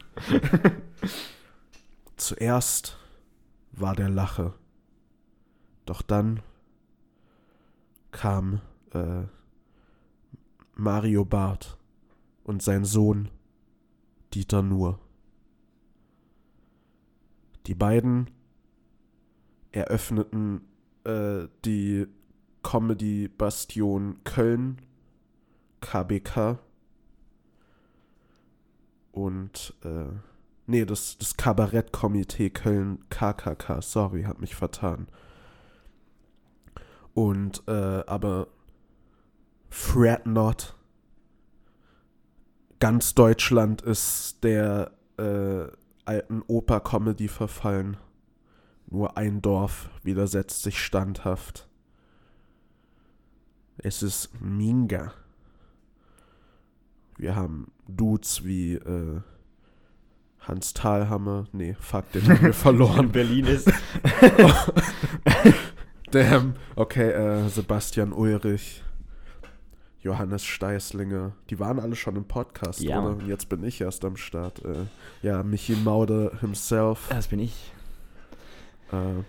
[2.16, 2.98] Zuerst
[3.72, 4.54] war der Lache.
[5.86, 6.42] Doch dann
[8.10, 8.60] kam
[8.92, 9.22] äh,
[10.74, 11.76] Mario Barth
[12.42, 13.28] und sein Sohn
[14.32, 14.98] Dieter Nuhr.
[17.66, 18.30] Die beiden
[19.72, 20.62] eröffneten
[21.04, 22.06] äh, die
[22.64, 24.80] Comedy Bastion Köln,
[25.80, 26.58] KBK.
[29.12, 30.12] Und, äh,
[30.66, 35.06] nee, das, das Kabarettkomitee Köln, KKK, sorry, hab mich vertan.
[37.12, 38.48] Und äh, aber
[39.70, 40.74] Fret Not.
[42.80, 45.66] Ganz Deutschland ist der äh,
[46.04, 47.96] alten Oper-Comedy verfallen.
[48.90, 51.68] Nur ein Dorf widersetzt sich standhaft.
[53.78, 55.12] Es ist Minga.
[57.16, 59.20] Wir haben Dudes wie äh,
[60.40, 61.46] Hans Thalhammer.
[61.52, 63.10] Nee, fuck, den haben wir verloren.
[63.10, 63.70] Berlin ist.
[66.10, 66.54] Damn.
[66.76, 68.82] Okay, äh, Sebastian Ulrich,
[70.00, 73.00] Johannes Steißlinger, die waren alle schon im Podcast, ja.
[73.00, 73.16] oder?
[73.16, 74.64] Und jetzt bin ich erst am Start.
[74.64, 74.86] Äh,
[75.22, 77.06] ja, Michi Maude himself.
[77.08, 77.72] Das bin ich.
[78.92, 79.22] Äh,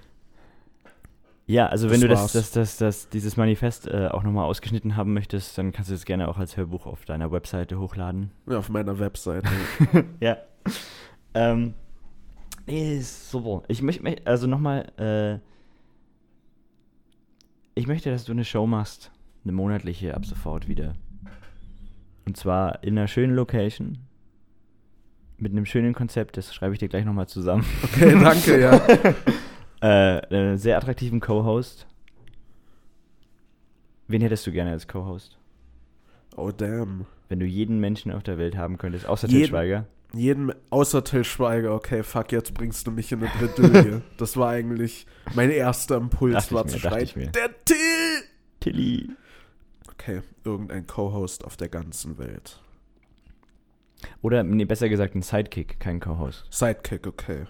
[1.47, 5.13] ja, also wenn du das, das, das, das, dieses Manifest äh, auch nochmal ausgeschnitten haben
[5.13, 8.31] möchtest, dann kannst du es gerne auch als Hörbuch auf deiner Webseite hochladen.
[8.47, 9.47] Ja, auf meiner Webseite.
[10.19, 10.37] ja.
[11.35, 11.75] Ähm,
[12.65, 13.63] nee, super.
[13.67, 15.39] Ich möchte, also nochmal, äh,
[17.75, 19.11] ich möchte, dass du eine Show machst,
[19.43, 20.93] eine monatliche ab sofort wieder.
[22.25, 23.99] Und zwar in einer schönen Location,
[25.37, 27.65] mit einem schönen Konzept, das schreibe ich dir gleich nochmal zusammen.
[27.83, 28.81] Okay, danke, ja.
[29.81, 31.87] äh, einen sehr attraktiven Co-Host.
[34.07, 35.37] Wen hättest du gerne als Co-Host?
[36.35, 37.05] Oh, damn.
[37.29, 39.87] Wenn du jeden Menschen auf der Welt haben könntest, außer Til Schweiger.
[40.13, 44.01] Jeden, außer Till Schweiger, okay, fuck, jetzt bringst du mich in eine Bredouille.
[44.17, 47.75] das war eigentlich mein erster Impuls, war zu schreien, der Till!
[48.59, 49.09] Tilly.
[49.91, 52.61] Okay, irgendein Co-Host auf der ganzen Welt.
[54.21, 56.45] Oder, nee, besser gesagt, ein Sidekick, kein Co-Host.
[56.49, 57.45] Sidekick, okay.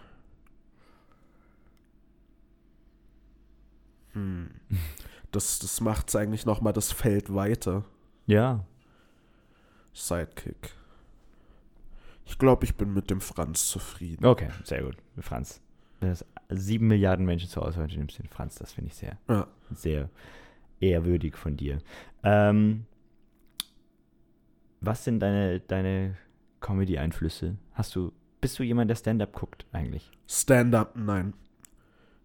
[5.32, 7.84] Das, das macht eigentlich nochmal das Feld weiter.
[8.26, 8.66] Ja.
[9.94, 10.72] Sidekick.
[12.26, 14.26] Ich glaube, ich bin mit dem Franz zufrieden.
[14.26, 14.98] Okay, sehr gut.
[15.20, 15.62] Franz.
[16.00, 19.48] Dass sieben Milliarden Menschen zur Auswahl du nimmst den Franz, das finde ich sehr, Ja.
[19.72, 20.10] sehr
[20.80, 21.80] ehrwürdig von dir.
[22.24, 22.86] Ähm,
[24.82, 26.18] was sind deine, deine
[26.62, 27.56] Comedy-Einflüsse?
[27.74, 28.12] Hast du,
[28.42, 30.12] bist du jemand, der Stand-up guckt eigentlich?
[30.28, 31.34] Stand-up, nein.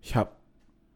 [0.01, 0.33] Ich habe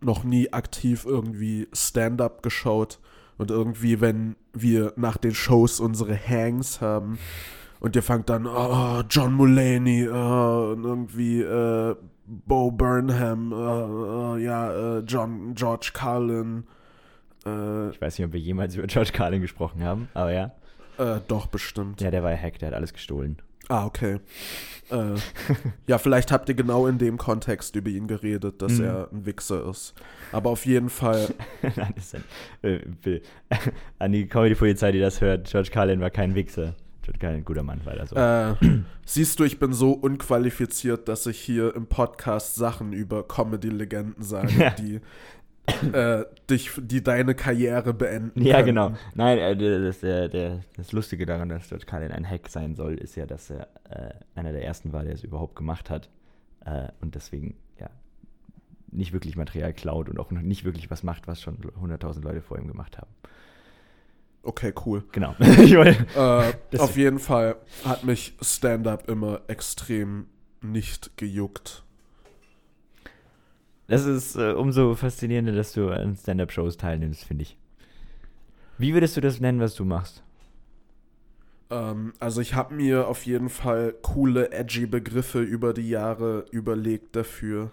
[0.04, 2.98] noch nie aktiv irgendwie Stand-up geschaut.
[3.36, 7.18] Und irgendwie, wenn wir nach den Shows unsere Hangs haben
[7.80, 11.96] und ihr fangt dann, oh, John Mulaney, oh, und irgendwie äh,
[12.26, 16.64] Bo Burnham, äh, äh, ja, äh, John, George Carlin,
[17.44, 20.52] äh, Ich weiß nicht, ob wir jemals über George Carlin gesprochen haben, aber ja.
[20.98, 22.00] äh, doch bestimmt.
[22.00, 23.38] Ja, der war ja Hack, der hat alles gestohlen.
[23.68, 24.18] Ah, okay.
[24.90, 25.14] äh,
[25.86, 28.84] ja, vielleicht habt ihr genau in dem Kontext über ihn geredet, dass Mhm.
[28.84, 29.94] er ein Wichser ist.
[30.32, 31.28] Aber auf jeden Fall,
[31.76, 32.16] Nein, das ist
[32.62, 33.20] ein, äh.
[33.98, 36.74] An die Comedy-Polizei, die das hört, George Carlin war kein Wichser.
[37.02, 38.16] George Carlin, guter Mann, weil er so.
[38.16, 44.22] äh, siehst du, ich bin so unqualifiziert, dass ich hier im Podcast Sachen über Comedy-Legenden
[44.22, 44.70] sage, Ja.
[44.70, 45.00] die
[45.92, 48.42] äh, dich, die deine Karriere beenden.
[48.42, 48.66] ja, könnten.
[48.66, 48.92] genau.
[49.14, 52.94] Nein, äh, das, der, der, das Lustige daran, dass George Carlin ein Hack sein soll,
[52.94, 56.10] ist ja, dass er äh, einer der ersten war, der es überhaupt gemacht hat.
[56.66, 57.88] Äh, und deswegen, ja,
[58.90, 62.42] nicht wirklich Material klaut und auch noch nicht wirklich was macht, was schon 100.000 Leute
[62.42, 63.10] vor ihm gemacht haben.
[64.42, 65.02] Okay, cool.
[65.12, 65.34] Genau.
[65.38, 70.26] wollte, Äh, Das- auf jeden Fall hat mich Stand-up immer extrem
[70.60, 71.83] nicht gejuckt.
[73.86, 77.56] Das ist äh, umso faszinierender, dass du an Stand-Up-Shows teilnimmst, finde ich.
[78.78, 80.22] Wie würdest du das nennen, was du machst?
[81.70, 87.16] Ähm, also ich habe mir auf jeden Fall coole, edgy Begriffe über die Jahre überlegt
[87.16, 87.72] dafür.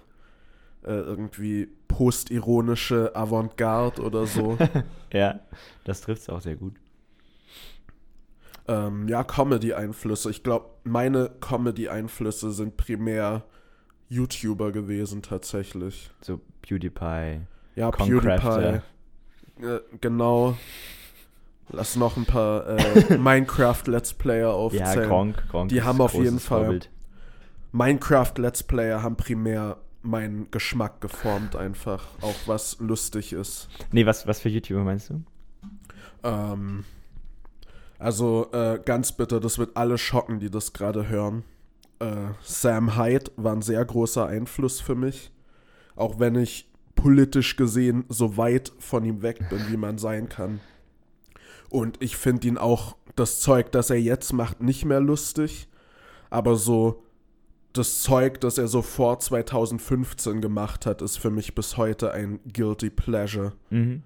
[0.83, 4.57] Äh, irgendwie postironische Avantgarde oder so.
[5.13, 5.41] Ja,
[5.83, 6.75] das trifft es auch sehr gut.
[8.67, 10.29] ähm, ja, Comedy-Einflüsse.
[10.29, 13.43] Ich glaube, meine Comedy-Einflüsse sind primär
[14.11, 16.11] YouTuber gewesen tatsächlich.
[16.21, 17.41] So PewDiePie.
[17.75, 18.83] Ja, Concrafter.
[19.57, 19.65] PewDiePie.
[19.65, 20.57] Äh, genau.
[21.69, 25.07] Lass noch ein paar äh, Minecraft-Let's Player Ja, aufzählen.
[25.07, 25.47] Gronk.
[25.49, 26.89] Gronk Die haben auf jeden Fall- Vorbild.
[27.71, 32.07] Minecraft-Let's Player haben primär meinen Geschmack geformt, einfach.
[32.19, 33.69] Auch was lustig ist.
[33.93, 35.23] Nee, was, was für YouTuber meinst du?
[36.23, 36.83] Ähm,
[37.97, 41.43] also äh, ganz bitte, das wird alle schocken, die das gerade hören.
[42.01, 45.31] Äh, Sam Hyde war ein sehr großer Einfluss für mich.
[45.95, 50.59] Auch wenn ich politisch gesehen so weit von ihm weg bin, wie man sein kann.
[51.69, 55.67] Und ich finde ihn auch, das Zeug, das er jetzt macht, nicht mehr lustig.
[56.29, 57.03] Aber so
[57.73, 62.39] das Zeug, das er so vor 2015 gemacht hat, ist für mich bis heute ein
[62.51, 63.53] guilty pleasure.
[63.69, 64.03] Mhm.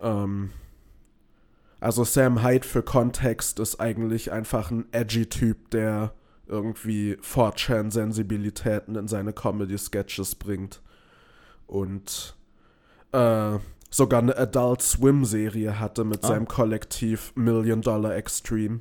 [0.00, 0.50] Ähm,
[1.78, 6.12] also Sam Hyde für Kontext ist eigentlich einfach ein edgy Typ, der
[6.50, 10.82] irgendwie 4chan-Sensibilitäten in seine Comedy-Sketches bringt.
[11.66, 12.34] Und
[13.12, 13.58] äh,
[13.90, 16.28] sogar eine Adult Swim-Serie hatte mit Ah.
[16.28, 18.80] seinem Kollektiv Million Dollar Extreme.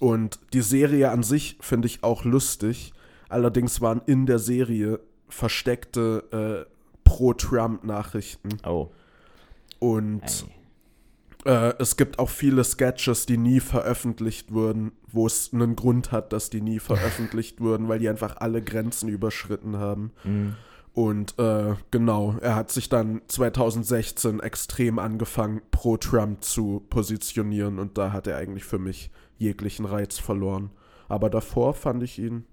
[0.00, 2.92] Und die Serie an sich finde ich auch lustig.
[3.28, 6.70] Allerdings waren in der Serie versteckte äh,
[7.04, 8.58] Pro-Trump-Nachrichten.
[8.66, 8.90] Oh.
[9.78, 10.54] Und Ey.
[11.44, 16.32] Äh, es gibt auch viele Sketches, die nie veröffentlicht wurden, wo es einen Grund hat,
[16.32, 20.12] dass die nie veröffentlicht wurden, weil die einfach alle Grenzen überschritten haben.
[20.24, 20.56] Mhm.
[20.94, 27.98] Und äh, genau, er hat sich dann 2016 extrem angefangen, pro Trump zu positionieren und
[27.98, 30.70] da hat er eigentlich für mich jeglichen Reiz verloren.
[31.08, 32.46] Aber davor fand ich ihn.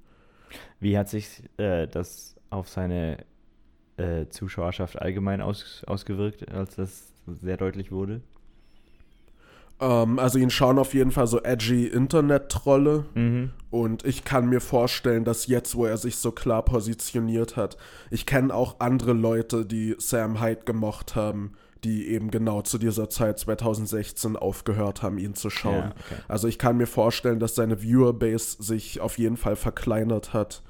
[0.79, 3.25] Wie hat sich äh, das auf seine
[3.97, 8.21] äh, Zuschauerschaft allgemein aus, ausgewirkt, als das sehr deutlich wurde?
[9.81, 13.05] Ähm, also ihn schauen auf jeden Fall so edgy Internet-Trolle.
[13.15, 13.49] Mhm.
[13.71, 17.77] Und ich kann mir vorstellen, dass jetzt, wo er sich so klar positioniert hat,
[18.11, 21.53] ich kenne auch andere Leute, die Sam Hyde gemocht haben,
[21.83, 25.75] die eben genau zu dieser Zeit 2016 aufgehört haben, ihn zu schauen.
[25.75, 26.21] Ja, okay.
[26.27, 30.61] Also ich kann mir vorstellen, dass seine Viewerbase sich auf jeden Fall verkleinert hat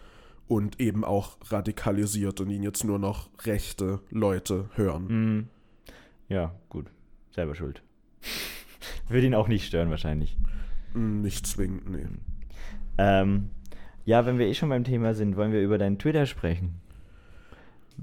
[0.47, 5.07] und eben auch radikalisiert und ihn jetzt nur noch rechte Leute hören.
[5.07, 5.47] Mhm.
[6.29, 6.85] Ja, gut.
[7.31, 7.81] Selber schuld.
[9.09, 10.37] Würde ihn auch nicht stören, wahrscheinlich.
[10.93, 12.05] Nicht zwingend, nee.
[12.97, 13.49] Ähm,
[14.05, 16.81] ja, wenn wir eh schon beim Thema sind, wollen wir über deinen Twitter sprechen.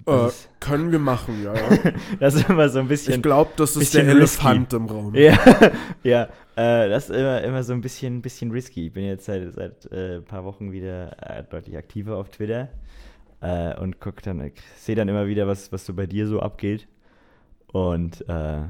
[0.07, 0.29] Äh,
[0.61, 1.55] können wir machen, ja.
[1.55, 1.93] ja.
[2.21, 3.15] das ist immer so ein bisschen.
[3.15, 4.47] Ich glaube, das ist der bisschen risky.
[4.47, 5.15] Elefant im Raum.
[5.15, 5.39] Ja,
[6.03, 6.23] ja
[6.57, 8.87] äh, das ist immer, immer so ein bisschen, bisschen risky.
[8.87, 12.69] Ich bin jetzt seit, seit äh, ein paar Wochen wieder äh, deutlich aktiver auf Twitter
[13.41, 16.87] äh, und guck dann, sehe dann immer wieder, was, was so bei dir so abgeht.
[17.73, 18.63] Und äh,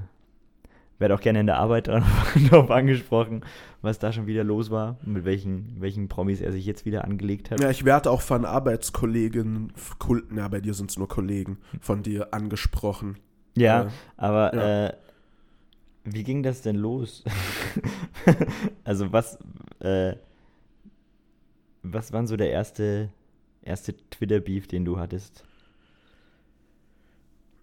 [0.99, 1.89] werde auch gerne in der Arbeit
[2.51, 3.45] darauf angesprochen,
[3.83, 7.51] was da schon wieder los war, mit welchen, welchen Promis er sich jetzt wieder angelegt
[7.51, 7.61] hat.
[7.61, 12.03] Ja, ich werde auch von Arbeitskollegen, Kulten, ja, bei dir sind es nur Kollegen, von
[12.03, 13.19] dir angesprochen.
[13.57, 14.87] Ja, Äh, aber ja.
[14.87, 14.93] Äh,
[16.05, 17.23] wie ging das denn los?
[18.85, 19.39] also was,
[19.81, 20.15] äh,
[21.83, 23.11] was war so der erste,
[23.63, 25.45] erste Twitter-Beef, den du hattest?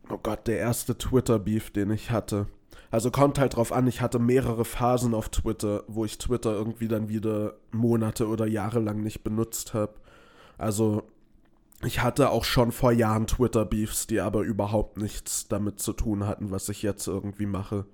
[0.09, 2.47] Oh Gott, der erste Twitter-Beef, den ich hatte.
[2.91, 6.87] Also kommt halt drauf an, ich hatte mehrere Phasen auf Twitter, wo ich Twitter irgendwie
[6.87, 9.93] dann wieder Monate oder Jahre lang nicht benutzt habe.
[10.57, 11.03] Also
[11.83, 16.51] ich hatte auch schon vor Jahren Twitter-Beefs, die aber überhaupt nichts damit zu tun hatten,
[16.51, 17.85] was ich jetzt irgendwie mache.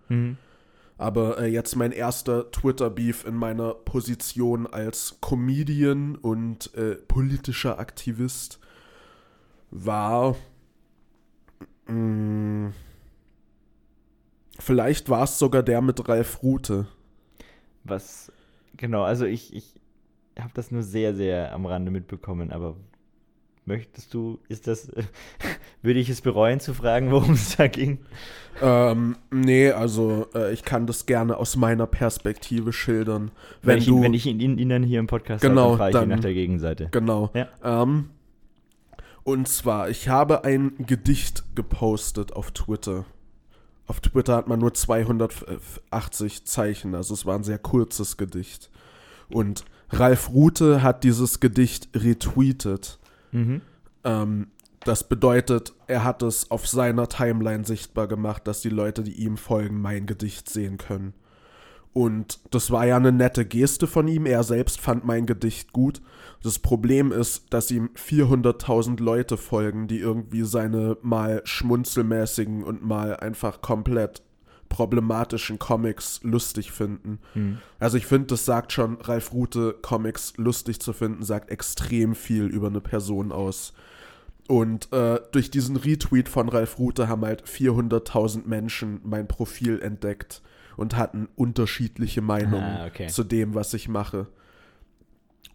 [0.97, 8.59] Aber äh, jetzt mein erster Twitter-Beef in meiner Position als Comedian und äh, politischer Aktivist
[9.71, 10.35] war.
[11.87, 12.71] Mh,
[14.59, 16.87] vielleicht war es sogar der mit Ralf Rute.
[17.83, 18.31] Was,
[18.77, 19.73] genau, also ich, ich
[20.39, 22.75] habe das nur sehr, sehr am Rande mitbekommen, aber
[23.65, 24.91] möchtest du, ist das,
[25.81, 27.99] würde ich es bereuen zu fragen, worum es da ging?
[28.61, 33.31] Ähm, nee, also äh, ich kann das gerne aus meiner Perspektive schildern.
[33.61, 33.97] Wenn, Wenn, ich, du.
[33.97, 36.09] ihn, wenn ich ihn, ihn dann hier im Podcast Genau, habe, dann frage ich ihn
[36.09, 36.87] nach der Gegenseite.
[36.91, 37.31] Genau.
[37.33, 37.47] Ja.
[37.63, 38.09] Ähm,
[39.23, 43.05] und zwar, ich habe ein Gedicht gepostet auf Twitter.
[43.91, 48.69] Auf Twitter hat man nur 280 Zeichen, also es war ein sehr kurzes Gedicht.
[49.27, 52.99] Und Ralf Rute hat dieses Gedicht retweetet.
[53.33, 53.59] Mhm.
[54.05, 54.47] Ähm,
[54.85, 59.35] das bedeutet, er hat es auf seiner Timeline sichtbar gemacht, dass die Leute, die ihm
[59.35, 61.13] folgen, mein Gedicht sehen können.
[61.93, 64.25] Und das war ja eine nette Geste von ihm.
[64.25, 66.01] Er selbst fand mein Gedicht gut.
[66.41, 73.17] Das Problem ist, dass ihm 400.000 Leute folgen, die irgendwie seine mal schmunzelmäßigen und mal
[73.17, 74.23] einfach komplett
[74.69, 77.19] problematischen Comics lustig finden.
[77.35, 77.57] Mhm.
[77.77, 82.45] Also ich finde, das sagt schon, Ralf Rute Comics lustig zu finden, sagt extrem viel
[82.45, 83.73] über eine Person aus.
[84.47, 90.41] Und äh, durch diesen Retweet von Ralf Rute haben halt 400.000 Menschen mein Profil entdeckt
[90.77, 93.07] und hatten unterschiedliche Meinungen Ah, okay.
[93.07, 94.27] zu dem, was ich mache.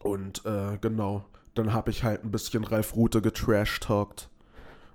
[0.00, 4.28] Und äh, genau, dann habe ich halt ein bisschen Ralf Rute getrash-talkt.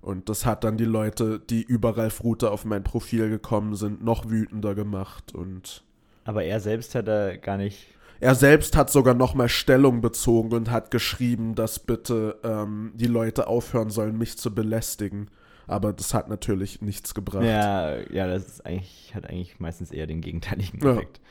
[0.02, 4.04] Und das hat dann die Leute, die über Ralf Rute auf mein Profil gekommen sind,
[4.04, 5.36] noch wütender gemacht.
[5.36, 5.84] Und
[6.24, 7.88] Aber er selbst hat da gar nicht.
[8.20, 13.46] er selbst hat sogar nochmal Stellung bezogen und hat geschrieben, dass bitte ähm, die Leute
[13.48, 15.30] aufhören sollen, mich zu belästigen.
[15.68, 17.44] Aber das hat natürlich nichts gebracht.
[17.44, 20.94] Ja, ja, das ist eigentlich, hat eigentlich meistens eher den gegenteiligen Ja.
[20.94, 21.22] Effekt.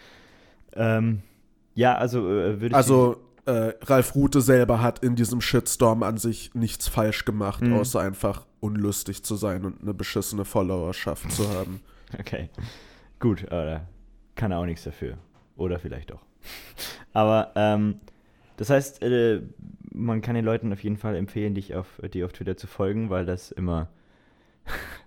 [0.74, 1.22] Ähm,
[1.74, 2.74] ja, also äh, würde ich.
[2.74, 3.16] Also
[3.46, 7.74] äh, Ralf Rute selber hat in diesem Shitstorm an sich nichts falsch gemacht, Mhm.
[7.74, 11.80] außer einfach unlustig zu sein und eine beschissene Followerschaft zu haben.
[12.18, 12.48] Okay.
[13.20, 13.86] Gut, da
[14.34, 15.16] kann er auch nichts dafür.
[15.56, 16.22] Oder vielleicht doch.
[17.12, 18.00] Aber, ähm,
[18.56, 19.42] das heißt, äh,
[19.92, 23.10] man kann den Leuten auf jeden Fall empfehlen, dich auf, dir auf Twitter zu folgen,
[23.10, 23.88] weil das immer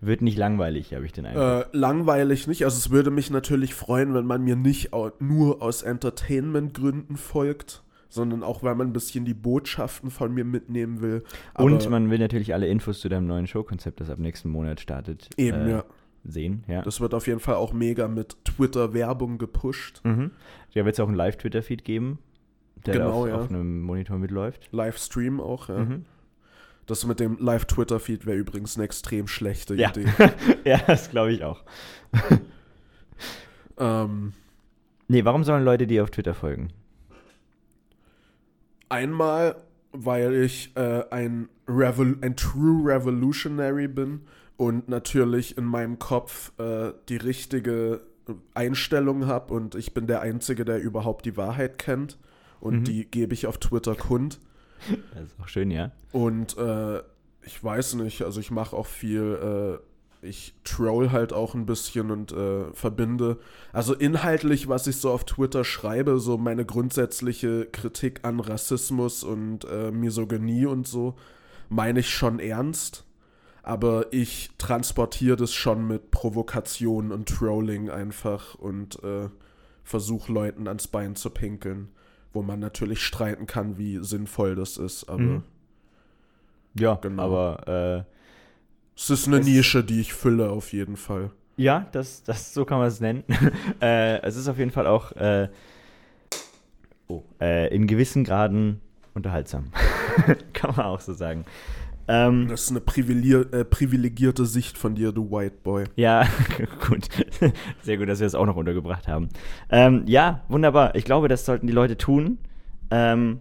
[0.01, 1.73] wird nicht langweilig, habe ich den Eindruck.
[1.73, 2.65] Äh, langweilig nicht.
[2.65, 8.43] Also es würde mich natürlich freuen, wenn man mir nicht nur aus Entertainment-Gründen folgt, sondern
[8.43, 11.23] auch, weil man ein bisschen die Botschaften von mir mitnehmen will.
[11.53, 14.79] Aber Und man will natürlich alle Infos zu deinem neuen Showkonzept, das ab nächsten Monat
[14.79, 15.85] startet, eben, äh, ja.
[16.23, 16.63] sehen.
[16.67, 16.83] Ja.
[16.83, 20.01] Das wird auf jeden Fall auch mega mit Twitter-Werbung gepusht.
[20.03, 20.31] Mhm.
[20.75, 22.19] Da wird es auch einen Live-Twitter-Feed geben,
[22.85, 23.35] der Genau, auf, ja.
[23.35, 24.69] auf einem Monitor mitläuft.
[24.71, 25.79] Livestream auch, ja.
[25.79, 26.05] Mhm.
[26.85, 29.89] Das mit dem Live-Twitter-Feed wäre übrigens eine extrem schlechte Ja.
[29.89, 30.05] Idee.
[30.65, 31.63] ja, das glaube ich auch.
[33.77, 34.33] ähm,
[35.07, 36.69] Nee, warum sollen Leute dir auf Twitter folgen?
[38.89, 39.55] einmal,
[39.91, 44.21] weil ich äh, ein, Revol ein True Revolutionary bin
[44.55, 48.01] und natürlich in meinem Kopf äh, die richtige
[48.53, 52.17] Einstellung habe und ich bin der Einzige, der überhaupt die Wahrheit kennt.
[52.59, 52.83] Und Mhm.
[52.85, 54.39] die gebe ich auf Twitter kund.
[55.13, 55.91] Das ist auch schön, ja.
[56.11, 56.99] Und äh,
[57.45, 59.79] ich weiß nicht, also ich mache auch viel,
[60.21, 63.39] äh, ich troll halt auch ein bisschen und äh, verbinde.
[63.73, 69.65] Also inhaltlich, was ich so auf Twitter schreibe, so meine grundsätzliche Kritik an Rassismus und
[69.65, 71.15] äh, Misogynie und so,
[71.69, 73.05] meine ich schon ernst.
[73.63, 79.29] Aber ich transportiere das schon mit Provokation und Trolling einfach und äh,
[79.83, 81.89] versuche Leuten ans Bein zu pinkeln.
[82.33, 85.19] Wo man natürlich streiten kann, wie sinnvoll das ist, aber.
[85.19, 85.43] Mhm.
[86.77, 87.23] Ja, Genau.
[87.23, 88.05] aber
[88.95, 91.31] Es ist eine Es- Nische, die ich fülle, auf jeden Fall.
[91.55, 93.23] Ja, das, das, so kann man es nennen.
[93.81, 95.49] äh, es ist auf jeden Fall auch äh,
[97.07, 98.81] oh, äh, in gewissen Graden
[99.13, 99.71] unterhaltsam.
[100.53, 101.45] kann man auch so sagen.
[102.07, 105.85] Ähm, Das ist eine äh, privilegierte Sicht von dir, du White Boy.
[105.95, 106.27] ja,
[106.87, 107.07] gut.
[107.81, 109.29] Sehr gut, dass wir das auch noch untergebracht haben.
[109.69, 110.95] Ähm, ja, wunderbar.
[110.95, 112.39] Ich glaube, das sollten die Leute tun.
[112.91, 113.39] Ähm,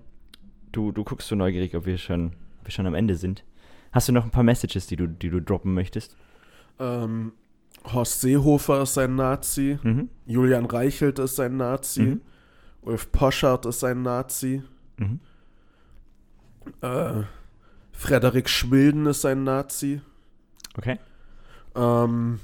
[0.70, 3.44] du, du guckst so neugierig, ob wir schon, ob wir schon am Ende sind.
[3.90, 6.16] Hast du noch ein paar Messages, die du, die du droppen möchtest?
[6.78, 7.32] Ähm,
[7.92, 9.78] Horst Seehofer ist ein Nazi.
[9.82, 10.08] Mhm.
[10.26, 12.02] Julian Reichelt ist ein Nazi.
[12.02, 12.20] Mhm.
[12.82, 14.62] Ulf Poschardt ist ein Nazi.
[14.98, 15.20] Mhm.
[16.80, 17.22] Äh,
[18.02, 20.00] Frederik Schwilden ist ein Nazi.
[20.76, 20.98] Okay.
[21.76, 22.40] Ähm,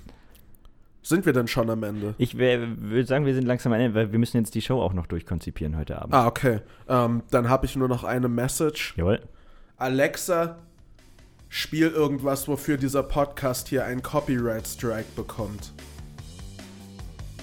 [1.02, 2.14] sind wir denn schon am Ende?
[2.16, 4.92] Ich würde sagen, wir sind langsam am Ende, weil wir müssen jetzt die Show auch
[4.92, 6.14] noch durchkonzipieren heute Abend.
[6.14, 6.60] Ah, okay.
[6.88, 8.94] Ähm, dann habe ich nur noch eine Message.
[8.96, 9.20] Jawohl.
[9.78, 10.58] Alexa,
[11.48, 15.72] spiel irgendwas, wofür dieser Podcast hier einen Copyright-Strike bekommt.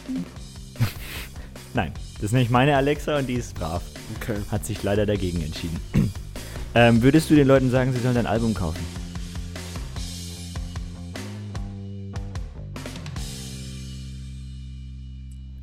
[1.74, 3.84] Nein, das ist nämlich meine Alexa und die ist brav.
[4.22, 4.38] Okay.
[4.50, 5.82] Hat sich leider dagegen entschieden.
[6.76, 8.86] Ähm, würdest du den Leuten sagen, sie sollen dein Album kaufen?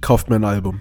[0.01, 0.81] Kauft mir ein Album.